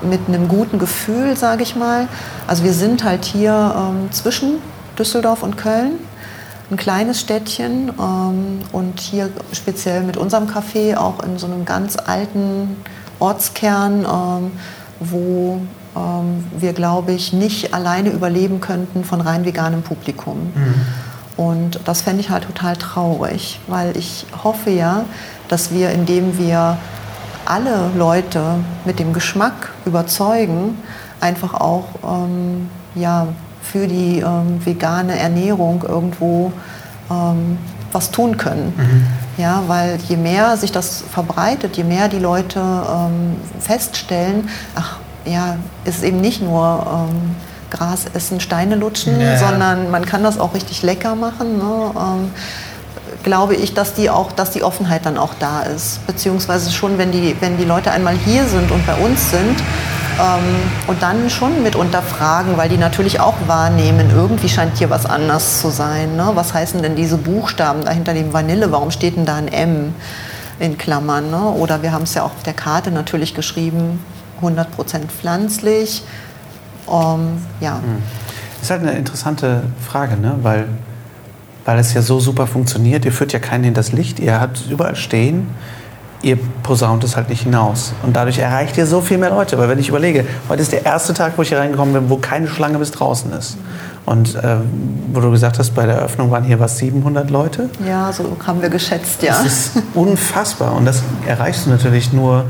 [0.02, 2.08] mit einem guten Gefühl, sage ich mal.
[2.46, 4.58] Also wir sind halt hier ähm, zwischen
[4.98, 5.92] Düsseldorf und Köln
[6.70, 11.96] ein kleines Städtchen ähm, und hier speziell mit unserem Café auch in so einem ganz
[11.96, 12.76] alten
[13.20, 14.52] Ortskern, ähm,
[14.98, 15.60] wo
[16.58, 20.52] wir, glaube ich, nicht alleine überleben könnten von rein veganem Publikum.
[20.54, 20.74] Mhm.
[21.36, 25.04] Und das fände ich halt total traurig, weil ich hoffe ja,
[25.48, 26.78] dass wir, indem wir
[27.44, 28.42] alle Leute
[28.84, 30.78] mit dem Geschmack überzeugen,
[31.20, 33.28] einfach auch ähm, ja,
[33.62, 36.52] für die ähm, vegane Ernährung irgendwo
[37.10, 37.58] ähm,
[37.92, 38.72] was tun können.
[38.76, 39.06] Mhm.
[39.42, 45.56] Ja, weil je mehr sich das verbreitet, je mehr die Leute ähm, feststellen, ach ja,
[45.84, 47.36] ist eben nicht nur ähm,
[47.70, 49.36] Gras essen, Steine lutschen, ja.
[49.38, 51.58] sondern man kann das auch richtig lecker machen.
[51.58, 51.90] Ne?
[51.96, 52.30] Ähm,
[53.22, 56.06] glaube ich, dass die auch, dass die Offenheit dann auch da ist.
[56.06, 59.60] Beziehungsweise schon, wenn die, wenn die Leute einmal hier sind und bei uns sind,
[60.18, 65.06] ähm, und dann schon mitunter fragen, weil die natürlich auch wahrnehmen, irgendwie scheint hier was
[65.06, 66.16] anders zu sein.
[66.16, 66.30] Ne?
[66.34, 68.72] Was heißen denn diese Buchstaben da hinter dem Vanille?
[68.72, 69.94] Warum steht denn da ein M
[70.58, 71.30] in Klammern?
[71.30, 71.42] Ne?
[71.42, 74.00] Oder wir haben es ja auch auf der Karte natürlich geschrieben,
[74.42, 74.66] 100%
[75.08, 76.04] pflanzlich.
[76.88, 77.76] Ähm, ja.
[77.76, 78.02] Hm.
[78.54, 80.34] Das ist halt eine interessante Frage, ne?
[80.42, 80.66] weil,
[81.64, 83.04] weil es ja so super funktioniert.
[83.04, 85.48] Ihr führt ja keinen in das Licht, ihr habt es überall stehen
[86.22, 87.92] ihr posaunt es halt nicht hinaus.
[88.02, 89.58] Und dadurch erreicht ihr so viel mehr Leute.
[89.58, 92.16] Weil wenn ich überlege, heute ist der erste Tag, wo ich hier reingekommen bin, wo
[92.16, 93.56] keine Schlange bis draußen ist.
[94.04, 94.56] Und äh,
[95.12, 97.70] wo du gesagt hast, bei der Eröffnung waren hier was 700 Leute?
[97.86, 99.34] Ja, so haben wir geschätzt, ja.
[99.42, 100.74] Das ist unfassbar.
[100.74, 102.44] Und das erreichst du natürlich nur,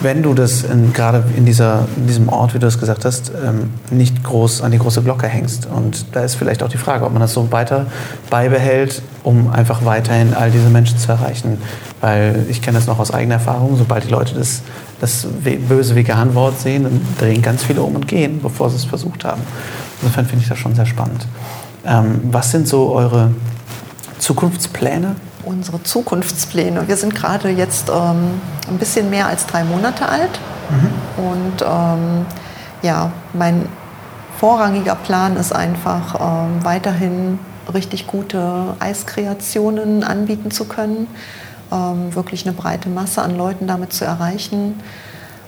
[0.00, 3.30] wenn du das in, gerade in, dieser, in diesem Ort, wie du es gesagt hast,
[3.30, 5.66] ähm, nicht groß an die große Glocke hängst.
[5.66, 7.86] Und da ist vielleicht auch die Frage, ob man das so weiter
[8.28, 11.58] beibehält, um einfach weiterhin all diese Menschen zu erreichen.
[12.00, 14.60] Weil ich kenne das noch aus eigener Erfahrung, sobald die Leute das,
[15.00, 15.26] das
[15.68, 19.42] böse Vegan-Wort sehen, dann drehen ganz viele um und gehen, bevor sie es versucht haben.
[20.02, 21.26] Insofern finde ich das schon sehr spannend.
[21.86, 23.30] Ähm, was sind so eure
[24.18, 25.16] Zukunftspläne?
[25.46, 26.86] Unsere Zukunftspläne.
[26.88, 30.38] Wir sind gerade jetzt ähm, ein bisschen mehr als drei Monate alt.
[30.68, 31.24] Mhm.
[31.24, 32.26] Und ähm,
[32.82, 33.66] ja, mein
[34.38, 37.38] vorrangiger Plan ist einfach ähm, weiterhin
[37.72, 41.06] richtig gute Eiskreationen anbieten zu können,
[41.72, 44.74] ähm, wirklich eine breite Masse an Leuten damit zu erreichen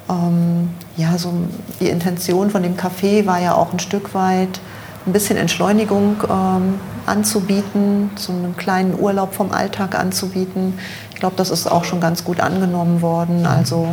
[0.09, 1.33] ähm, ja, so
[1.81, 4.61] die Intention von dem Café war ja auch ein Stück weit
[5.09, 6.75] ein bisschen Entschleunigung ähm,
[7.07, 10.79] anzubieten, so einen kleinen Urlaub vom Alltag anzubieten.
[11.13, 13.41] Ich glaube, das ist auch schon ganz gut angenommen worden.
[13.41, 13.47] Mhm.
[13.47, 13.89] Also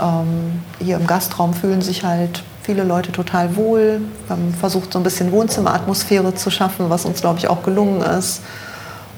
[0.00, 4.00] ähm, hier im Gastraum fühlen sich halt viele Leute total wohl.
[4.26, 8.00] Wir haben versucht, so ein bisschen Wohnzimmeratmosphäre zu schaffen, was uns, glaube ich, auch gelungen
[8.00, 8.42] ist.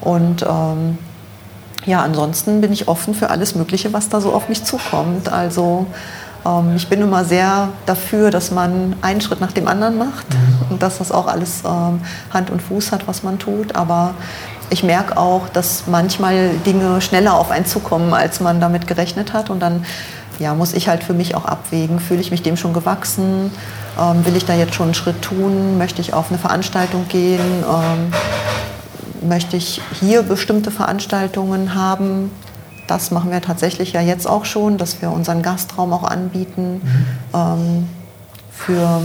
[0.00, 0.98] Und ähm,
[1.86, 5.30] ja, ansonsten bin ich offen für alles Mögliche, was da so auf mich zukommt.
[5.30, 5.86] Also
[6.46, 10.72] ähm, ich bin immer sehr dafür, dass man einen Schritt nach dem anderen macht mhm.
[10.72, 13.76] und dass das auch alles ähm, Hand und Fuß hat, was man tut.
[13.76, 14.14] Aber
[14.70, 19.50] ich merke auch, dass manchmal Dinge schneller auf einen zukommen, als man damit gerechnet hat.
[19.50, 19.84] Und dann
[20.38, 23.52] ja, muss ich halt für mich auch abwägen, fühle ich mich dem schon gewachsen,
[24.00, 27.40] ähm, will ich da jetzt schon einen Schritt tun, möchte ich auf eine Veranstaltung gehen,
[27.40, 32.30] ähm, möchte ich hier bestimmte Veranstaltungen haben.
[32.86, 37.06] Das machen wir tatsächlich ja jetzt auch schon, dass wir unseren Gastraum auch anbieten mhm.
[37.34, 37.88] ähm,
[38.50, 39.02] für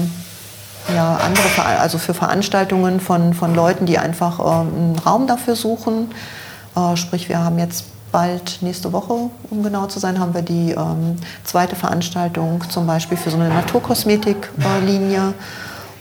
[0.93, 6.11] ja, andere, also für Veranstaltungen von, von Leuten, die einfach ähm, einen Raum dafür suchen.
[6.75, 9.13] Äh, sprich, wir haben jetzt bald nächste Woche,
[9.49, 13.49] um genau zu sein, haben wir die ähm, zweite Veranstaltung zum Beispiel für so eine
[13.49, 15.33] Naturkosmetiklinie.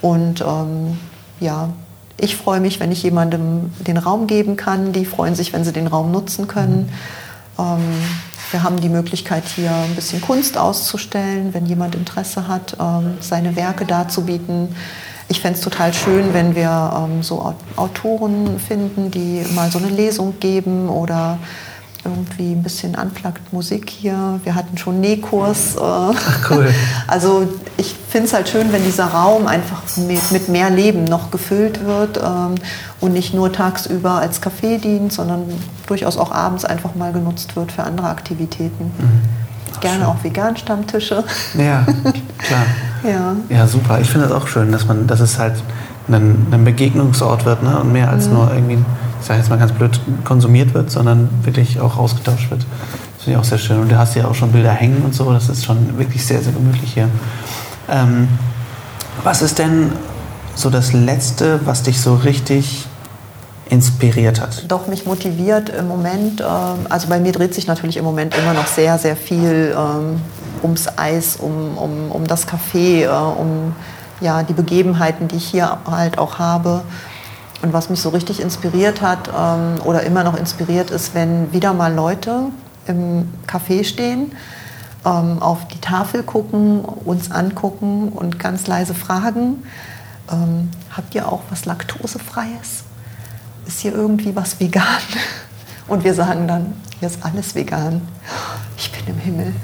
[0.00, 0.98] Und ähm,
[1.40, 1.68] ja,
[2.16, 4.92] ich freue mich, wenn ich jemandem den Raum geben kann.
[4.92, 6.88] Die freuen sich, wenn sie den Raum nutzen können.
[6.88, 6.94] Ähm,
[7.58, 13.56] wir haben die Möglichkeit, hier ein bisschen Kunst auszustellen, wenn jemand Interesse hat, ähm, seine
[13.56, 14.74] Werke darzubieten.
[15.28, 19.88] Ich fände es total schön, wenn wir ähm, so Autoren finden, die mal so eine
[19.88, 21.38] Lesung geben oder
[22.04, 24.40] irgendwie ein bisschen unplugged Musik hier.
[24.44, 25.76] Wir hatten schon Nähkurs.
[25.76, 25.80] Äh.
[25.80, 26.72] Ach, cool.
[27.06, 31.30] Also ich finde es halt schön, wenn dieser Raum einfach mit, mit mehr Leben noch
[31.30, 32.54] gefüllt wird ähm,
[33.00, 35.44] und nicht nur tagsüber als Café dient, sondern
[35.86, 38.92] durchaus auch abends einfach mal genutzt wird für andere Aktivitäten.
[38.98, 39.80] Mhm.
[39.80, 40.06] Gerne schön.
[40.06, 41.24] auch Vegan-Stammtische.
[41.54, 41.86] Ja,
[42.38, 42.66] klar.
[43.04, 43.36] ja.
[43.48, 44.00] ja, super.
[44.00, 45.54] Ich finde das auch schön, dass man, dass es halt
[46.08, 47.78] ein, ein Begegnungsort wird ne?
[47.78, 48.34] und mehr als mhm.
[48.34, 48.78] nur irgendwie
[49.20, 52.62] ich sage jetzt mal ganz blöd, konsumiert wird, sondern wirklich auch ausgetauscht wird.
[52.62, 53.80] Das finde ich auch sehr schön.
[53.80, 56.40] Und du hast ja auch schon Bilder hängen und so, das ist schon wirklich sehr,
[56.40, 57.08] sehr gemütlich hier.
[57.88, 58.28] Ähm,
[59.24, 59.92] was ist denn
[60.54, 62.86] so das Letzte, was dich so richtig
[63.68, 64.64] inspiriert hat?
[64.68, 68.54] Doch, mich motiviert im Moment, ähm, also bei mir dreht sich natürlich im Moment immer
[68.54, 70.20] noch sehr, sehr viel ähm,
[70.62, 73.74] ums Eis, um, um, um das Café, äh, um
[74.20, 76.82] ja, die Begebenheiten, die ich hier halt auch habe.
[77.62, 81.72] Und was mich so richtig inspiriert hat ähm, oder immer noch inspiriert ist, wenn wieder
[81.72, 82.44] mal Leute
[82.86, 84.32] im Café stehen,
[85.04, 89.64] ähm, auf die Tafel gucken, uns angucken und ganz leise fragen,
[90.30, 92.84] ähm, habt ihr auch was Laktosefreies?
[93.66, 94.84] Ist hier irgendwie was vegan?
[95.88, 98.02] Und wir sagen dann, hier ist alles vegan.
[98.76, 99.54] Ich bin im Himmel.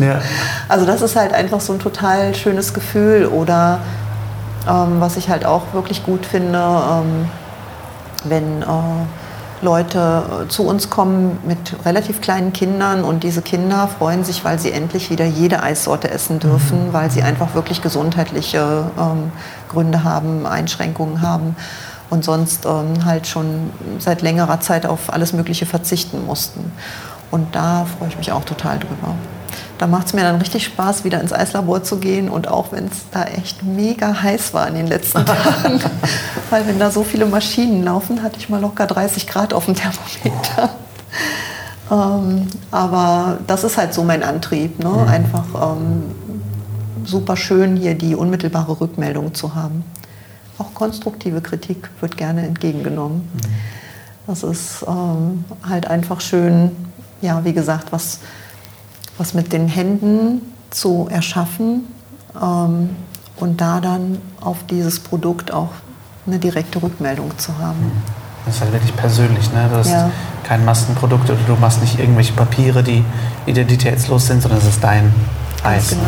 [0.00, 0.20] Ja.
[0.68, 3.78] Also das ist halt einfach so ein total schönes Gefühl oder
[4.68, 7.28] ähm, was ich halt auch wirklich gut finde, ähm,
[8.24, 8.66] wenn äh,
[9.62, 14.58] Leute äh, zu uns kommen mit relativ kleinen Kindern und diese Kinder freuen sich, weil
[14.58, 16.92] sie endlich wieder jede Eissorte essen dürfen, mhm.
[16.92, 19.32] weil sie einfach wirklich gesundheitliche ähm,
[19.68, 21.56] Gründe haben, Einschränkungen haben
[22.10, 26.72] und sonst ähm, halt schon seit längerer Zeit auf alles Mögliche verzichten mussten.
[27.30, 29.14] Und da freue ich mich auch total drüber
[29.78, 32.86] da macht es mir dann richtig Spaß, wieder ins Eislabor zu gehen und auch wenn
[32.86, 35.80] es da echt mega heiß war in den letzten Tagen,
[36.50, 39.74] weil wenn da so viele Maschinen laufen, hatte ich mal locker 30 Grad auf dem
[39.74, 40.70] Thermometer.
[41.90, 44.88] Ähm, aber das ist halt so mein Antrieb, ne?
[44.88, 45.08] Mhm.
[45.08, 46.02] einfach ähm,
[47.04, 49.84] super schön hier die unmittelbare Rückmeldung zu haben.
[50.58, 53.28] Auch konstruktive Kritik wird gerne entgegengenommen.
[53.32, 53.40] Mhm.
[54.26, 56.72] Das ist ähm, halt einfach schön,
[57.20, 58.18] ja, wie gesagt, was
[59.18, 61.84] was mit den Händen zu erschaffen
[62.40, 62.90] ähm,
[63.36, 65.70] und da dann auf dieses Produkt auch
[66.26, 67.92] eine direkte Rückmeldung zu haben.
[68.44, 69.68] Das ist halt wirklich persönlich, ne?
[69.70, 70.10] Du hast ja.
[70.44, 73.04] kein Massenprodukt oder du machst nicht irgendwelche Papiere, die
[73.46, 75.12] identitätslos sind, sondern es ist dein
[75.64, 75.90] Eis.
[75.90, 76.02] Genau.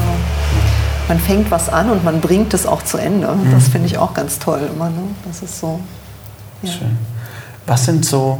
[1.08, 3.28] Man fängt was an und man bringt es auch zu Ende.
[3.28, 3.50] Mhm.
[3.50, 4.90] Das finde ich auch ganz toll immer.
[4.90, 5.02] Ne?
[5.26, 5.80] Das ist so.
[6.62, 6.70] Ja.
[6.70, 6.98] Schön.
[7.66, 8.38] Was sind so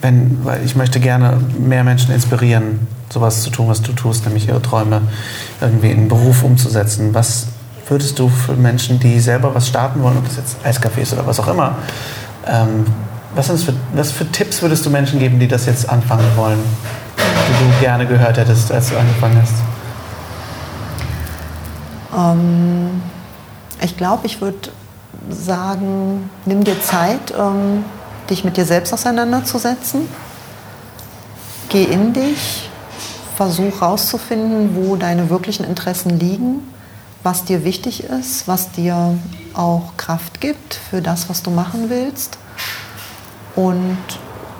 [0.00, 4.48] wenn, weil ich möchte gerne mehr Menschen inspirieren, sowas zu tun, was du tust, nämlich
[4.48, 5.02] ihre Träume
[5.60, 7.14] irgendwie in Beruf umzusetzen.
[7.14, 7.46] Was
[7.88, 11.26] würdest du für Menschen, die selber was starten wollen, ob das jetzt Eiscafé ist oder
[11.26, 11.76] was auch immer,
[12.46, 12.86] ähm,
[13.34, 16.58] was, für, was für Tipps würdest du Menschen geben, die das jetzt anfangen wollen,
[17.16, 19.54] die du gerne gehört hättest, als du angefangen hast?
[22.16, 23.02] Ähm,
[23.82, 24.70] ich glaube, ich würde
[25.30, 27.32] sagen, nimm dir Zeit.
[27.38, 27.84] Ähm,
[28.30, 30.08] dich mit dir selbst auseinanderzusetzen.
[31.68, 32.70] Geh in dich,
[33.36, 36.62] versuch herauszufinden, wo deine wirklichen Interessen liegen,
[37.22, 39.18] was dir wichtig ist, was dir
[39.52, 42.38] auch Kraft gibt für das, was du machen willst.
[43.54, 43.98] Und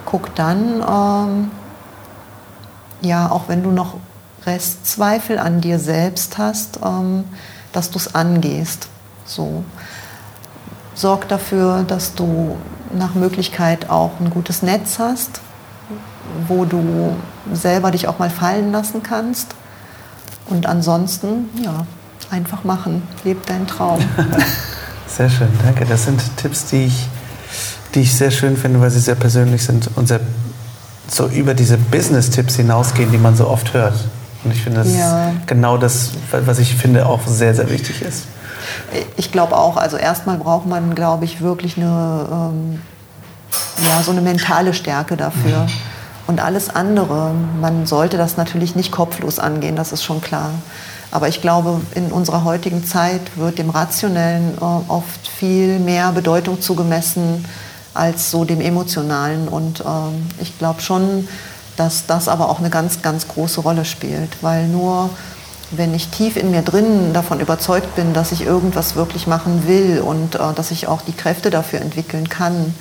[0.04, 1.50] guck dann, ähm,
[3.00, 3.94] ja, auch wenn du noch
[4.44, 7.24] Restzweifel an dir selbst hast, ähm,
[7.72, 8.88] dass du es angehst.
[9.24, 9.64] So.
[10.94, 12.56] Sorg dafür, dass du
[12.92, 15.40] nach Möglichkeit auch ein gutes Netz hast,
[16.46, 17.14] wo du
[17.52, 19.54] selber dich auch mal fallen lassen kannst.
[20.48, 21.86] Und ansonsten, ja,
[22.30, 23.02] einfach machen.
[23.24, 24.00] Leb deinen Traum.
[25.06, 25.84] sehr schön, danke.
[25.84, 27.08] Das sind Tipps, die ich,
[27.94, 30.20] die ich sehr schön finde, weil sie sehr persönlich sind und sehr
[31.08, 33.94] so über diese Business-Tipps hinausgehen, die man so oft hört.
[34.44, 35.30] Und ich finde, das ja.
[35.30, 38.24] ist genau das, was ich finde, auch sehr, sehr wichtig ist.
[39.16, 42.82] Ich glaube auch, also erstmal braucht man, glaube ich, wirklich eine, ähm,
[43.86, 45.64] ja, so eine mentale Stärke dafür.
[45.64, 45.95] Mhm.
[46.26, 50.50] Und alles andere, man sollte das natürlich nicht kopflos angehen, das ist schon klar.
[51.12, 56.60] Aber ich glaube, in unserer heutigen Zeit wird dem Rationellen äh, oft viel mehr Bedeutung
[56.60, 57.44] zugemessen
[57.94, 59.48] als so dem Emotionalen.
[59.48, 61.28] Und ähm, ich glaube schon,
[61.76, 65.10] dass das aber auch eine ganz, ganz große Rolle spielt, weil nur
[65.70, 70.00] wenn ich tief in mir drin davon überzeugt bin, dass ich irgendwas wirklich machen will
[70.00, 72.74] und äh, dass ich auch die Kräfte dafür entwickeln kann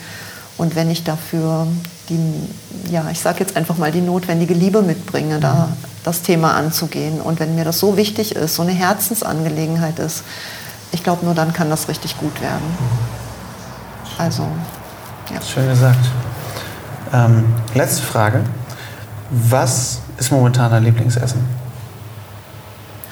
[0.58, 1.68] und wenn ich dafür
[2.10, 5.74] die, ja, ich sage jetzt einfach mal die notwendige Liebe mitbringe, da mhm.
[6.04, 10.24] das Thema anzugehen und wenn mir das so wichtig ist, so eine Herzensangelegenheit ist,
[10.92, 12.64] ich glaube, nur dann kann das richtig gut werden.
[14.18, 14.48] Also,
[15.34, 15.42] ja.
[15.42, 16.06] Schön gesagt.
[17.14, 18.44] Ähm, letzte Frage.
[19.30, 21.44] Was ist momentan dein Lieblingsessen?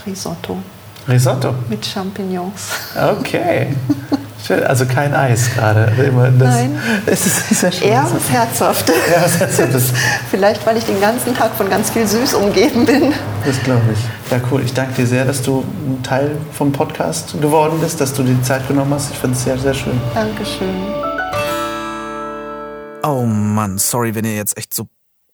[0.06, 0.60] Risotto.
[1.08, 1.54] Risotto?
[1.70, 2.70] Mit Champignons.
[2.96, 3.76] Okay.
[4.46, 4.62] Schön.
[4.64, 5.86] Also kein Eis gerade.
[5.98, 6.12] Also
[6.44, 6.78] Nein.
[7.06, 7.88] Es ist, ist ja schön.
[7.88, 8.92] Eher herzhaft.
[9.14, 9.94] Ja, herzhaft.
[10.30, 13.14] Vielleicht, weil ich den ganzen Tag von ganz viel Süß umgeben bin.
[13.46, 14.32] Das glaube ich.
[14.32, 14.62] Ja, cool.
[14.66, 18.34] Ich danke dir sehr, dass du ein Teil vom Podcast geworden bist, dass du dir
[18.34, 19.12] die Zeit genommen hast.
[19.12, 20.00] Ich finde es sehr, sehr schön.
[20.14, 20.76] Dankeschön.
[23.04, 24.88] Oh Mann, sorry, wenn ihr jetzt echt so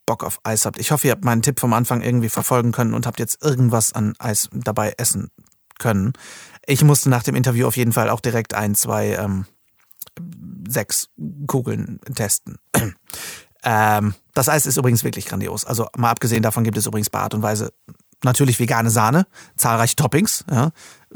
[0.06, 0.80] Bock auf Eis habt.
[0.80, 3.94] Ich hoffe, ihr habt meinen Tipp vom Anfang irgendwie verfolgen können und habt jetzt irgendwas
[3.94, 5.30] an Eis dabei essen
[5.80, 6.14] können.
[6.66, 9.46] Ich musste nach dem Interview auf jeden Fall auch direkt ein, zwei, ähm,
[10.68, 11.10] sechs
[11.48, 12.58] Kugeln testen.
[13.64, 15.66] ähm, das Eis ist übrigens wirklich grandios.
[15.66, 17.72] Also mal abgesehen davon gibt es übrigens bei Art und Weise
[18.24, 20.72] natürlich vegane Sahne, zahlreiche Toppings, ja,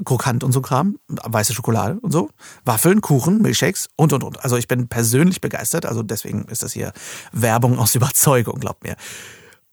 [0.06, 2.30] krokant und so Kram, weiße Schokolade und so,
[2.66, 4.44] Waffeln, Kuchen, Milchshakes und und und.
[4.44, 6.94] Also ich bin persönlich begeistert, also deswegen ist das hier
[7.32, 8.96] Werbung aus Überzeugung, glaubt mir.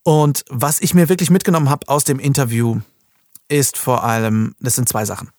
[0.03, 2.81] Und was ich mir wirklich mitgenommen habe aus dem Interview,
[3.49, 5.31] ist vor allem, das sind zwei Sachen.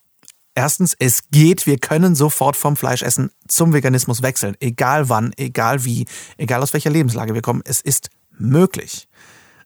[0.54, 6.06] Erstens, es geht, wir können sofort vom Fleischessen zum Veganismus wechseln, egal wann, egal wie,
[6.38, 9.08] egal aus welcher Lebenslage wir kommen, es ist möglich.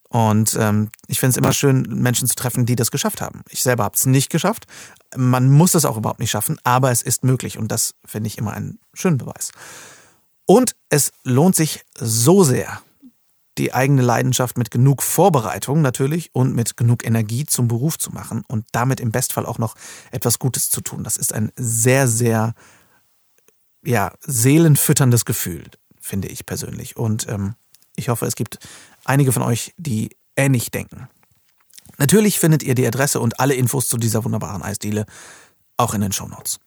[0.09, 3.41] Und ähm, ich finde es immer schön, Menschen zu treffen, die das geschafft haben.
[3.49, 4.65] Ich selber habe es nicht geschafft.
[5.15, 7.57] Man muss es auch überhaupt nicht schaffen, aber es ist möglich.
[7.57, 9.51] Und das finde ich immer einen schönen Beweis.
[10.45, 12.81] Und es lohnt sich so sehr,
[13.57, 18.43] die eigene Leidenschaft mit genug Vorbereitung natürlich und mit genug Energie zum Beruf zu machen
[18.47, 19.75] und damit im Bestfall auch noch
[20.11, 21.03] etwas Gutes zu tun.
[21.03, 22.53] Das ist ein sehr, sehr
[23.83, 25.63] ja, seelenfütterndes Gefühl,
[25.99, 26.97] finde ich persönlich.
[26.97, 27.55] Und ähm,
[27.95, 28.59] ich hoffe, es gibt
[29.05, 31.07] einige von euch, die ähnlich denken.
[31.97, 35.05] Natürlich findet ihr die Adresse und alle Infos zu dieser wunderbaren Eisdiele
[35.77, 36.59] auch in den Shownotes.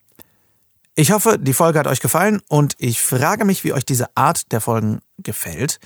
[1.01, 4.51] Ich hoffe, die Folge hat euch gefallen und ich frage mich, wie euch diese Art
[4.51, 5.79] der Folgen gefällt.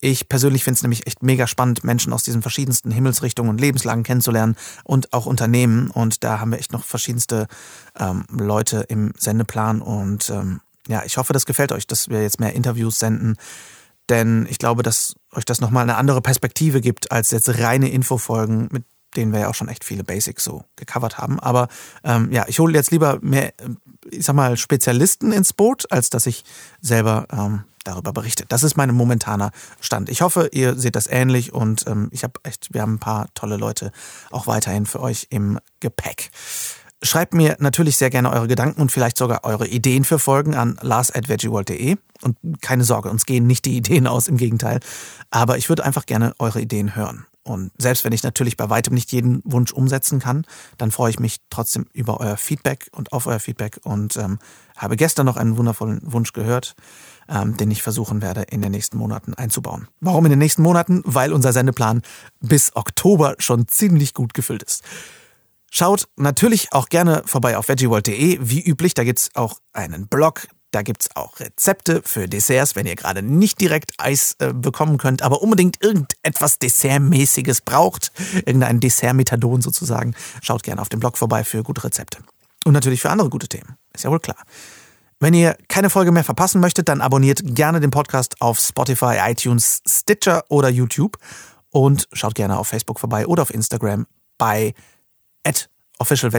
[0.00, 4.04] Ich persönlich finde es nämlich echt mega spannend, Menschen aus diesen verschiedensten Himmelsrichtungen und Lebenslagen
[4.04, 4.54] kennenzulernen
[4.84, 5.90] und auch Unternehmen.
[5.90, 7.48] Und da haben wir echt noch verschiedenste
[7.98, 9.82] ähm, Leute im Sendeplan.
[9.82, 13.34] Und ähm, ja, ich hoffe, das gefällt euch, dass wir jetzt mehr Interviews senden
[14.08, 18.68] denn ich glaube, dass euch das nochmal eine andere Perspektive gibt als jetzt reine Infofolgen,
[18.72, 18.82] mit
[19.16, 21.40] denen wir ja auch schon echt viele Basics so gecovert haben.
[21.40, 21.68] Aber
[22.04, 23.52] ähm, ja, ich hole jetzt lieber mehr,
[24.10, 26.44] ich sag mal, Spezialisten ins Boot, als dass ich
[26.80, 28.44] selber ähm, darüber berichte.
[28.48, 29.50] Das ist mein momentaner
[29.80, 30.08] Stand.
[30.08, 33.28] Ich hoffe, ihr seht das ähnlich und ähm, ich habe echt, wir haben ein paar
[33.34, 33.92] tolle Leute
[34.30, 36.30] auch weiterhin für euch im Gepäck.
[37.02, 40.78] Schreibt mir natürlich sehr gerne eure Gedanken und vielleicht sogar eure Ideen für Folgen an
[40.82, 41.96] lars.veggieworld.de.
[42.20, 44.80] Und keine Sorge, uns gehen nicht die Ideen aus, im Gegenteil.
[45.30, 47.24] Aber ich würde einfach gerne eure Ideen hören.
[47.42, 50.44] Und selbst wenn ich natürlich bei weitem nicht jeden Wunsch umsetzen kann,
[50.76, 54.38] dann freue ich mich trotzdem über euer Feedback und auf euer Feedback und ähm,
[54.76, 56.74] habe gestern noch einen wundervollen Wunsch gehört,
[57.28, 59.88] ähm, den ich versuchen werde, in den nächsten Monaten einzubauen.
[60.00, 61.02] Warum in den nächsten Monaten?
[61.04, 62.02] Weil unser Sendeplan
[62.40, 64.84] bis Oktober schon ziemlich gut gefüllt ist.
[65.70, 68.38] Schaut natürlich auch gerne vorbei auf veggieworld.de.
[68.42, 70.48] Wie üblich, da gibt's auch einen Blog.
[70.70, 75.22] Da gibt's auch Rezepte für Desserts, wenn ihr gerade nicht direkt Eis äh, bekommen könnt,
[75.22, 78.12] aber unbedingt irgendetwas Dessertmäßiges braucht.
[78.46, 80.14] Irgendein Dessert-Methadon sozusagen.
[80.42, 82.18] Schaut gerne auf dem Blog vorbei für gute Rezepte.
[82.64, 83.76] Und natürlich für andere gute Themen.
[83.94, 84.36] Ist ja wohl klar.
[85.18, 89.82] Wenn ihr keine Folge mehr verpassen möchtet, dann abonniert gerne den Podcast auf Spotify, iTunes,
[89.86, 91.18] Stitcher oder YouTube
[91.70, 94.06] und schaut gerne auf Facebook vorbei oder auf Instagram
[94.38, 94.72] bei
[95.44, 95.68] at
[95.98, 96.32] Official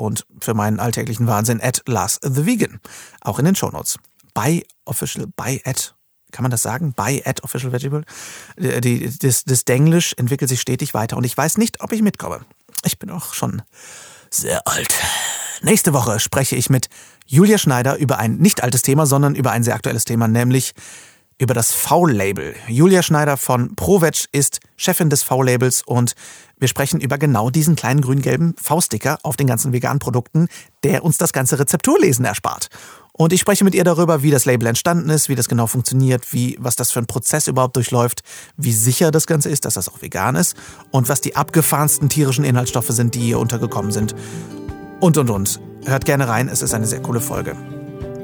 [0.00, 2.80] und für meinen alltäglichen Wahnsinn at Lars the Vegan.
[3.20, 3.98] Auch in den Shownotes.
[4.32, 5.94] Bei Official, bei at
[6.32, 6.92] kann man das sagen?
[6.94, 8.04] Bei at Official Vegetable.
[8.56, 12.40] Die, das, das Denglisch entwickelt sich stetig weiter und ich weiß nicht, ob ich mitkomme.
[12.84, 13.62] Ich bin auch schon
[14.30, 14.94] sehr alt.
[15.62, 16.88] Nächste Woche spreche ich mit
[17.26, 20.72] Julia Schneider über ein nicht altes Thema, sondern über ein sehr aktuelles Thema, nämlich
[21.40, 22.54] über das V-Label.
[22.68, 26.12] Julia Schneider von ProVeg ist Chefin des V-Labels und
[26.58, 30.48] wir sprechen über genau diesen kleinen grün-gelben V-Sticker auf den ganzen veganen Produkten,
[30.84, 32.68] der uns das ganze Rezepturlesen erspart.
[33.14, 36.30] Und ich spreche mit ihr darüber, wie das Label entstanden ist, wie das genau funktioniert,
[36.34, 38.20] wie, was das für ein Prozess überhaupt durchläuft,
[38.58, 40.56] wie sicher das Ganze ist, dass das auch vegan ist
[40.90, 44.14] und was die abgefahrensten tierischen Inhaltsstoffe sind, die hier untergekommen sind.
[45.00, 45.60] Und, und, und.
[45.86, 47.56] Hört gerne rein, es ist eine sehr coole Folge.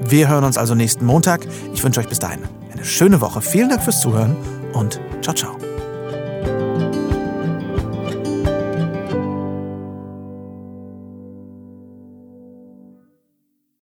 [0.01, 1.47] Wir hören uns also nächsten Montag.
[1.75, 2.41] Ich wünsche euch bis dahin
[2.73, 3.41] eine schöne Woche.
[3.41, 4.37] Vielen Dank fürs Zuhören
[4.73, 5.76] und ciao, ciao.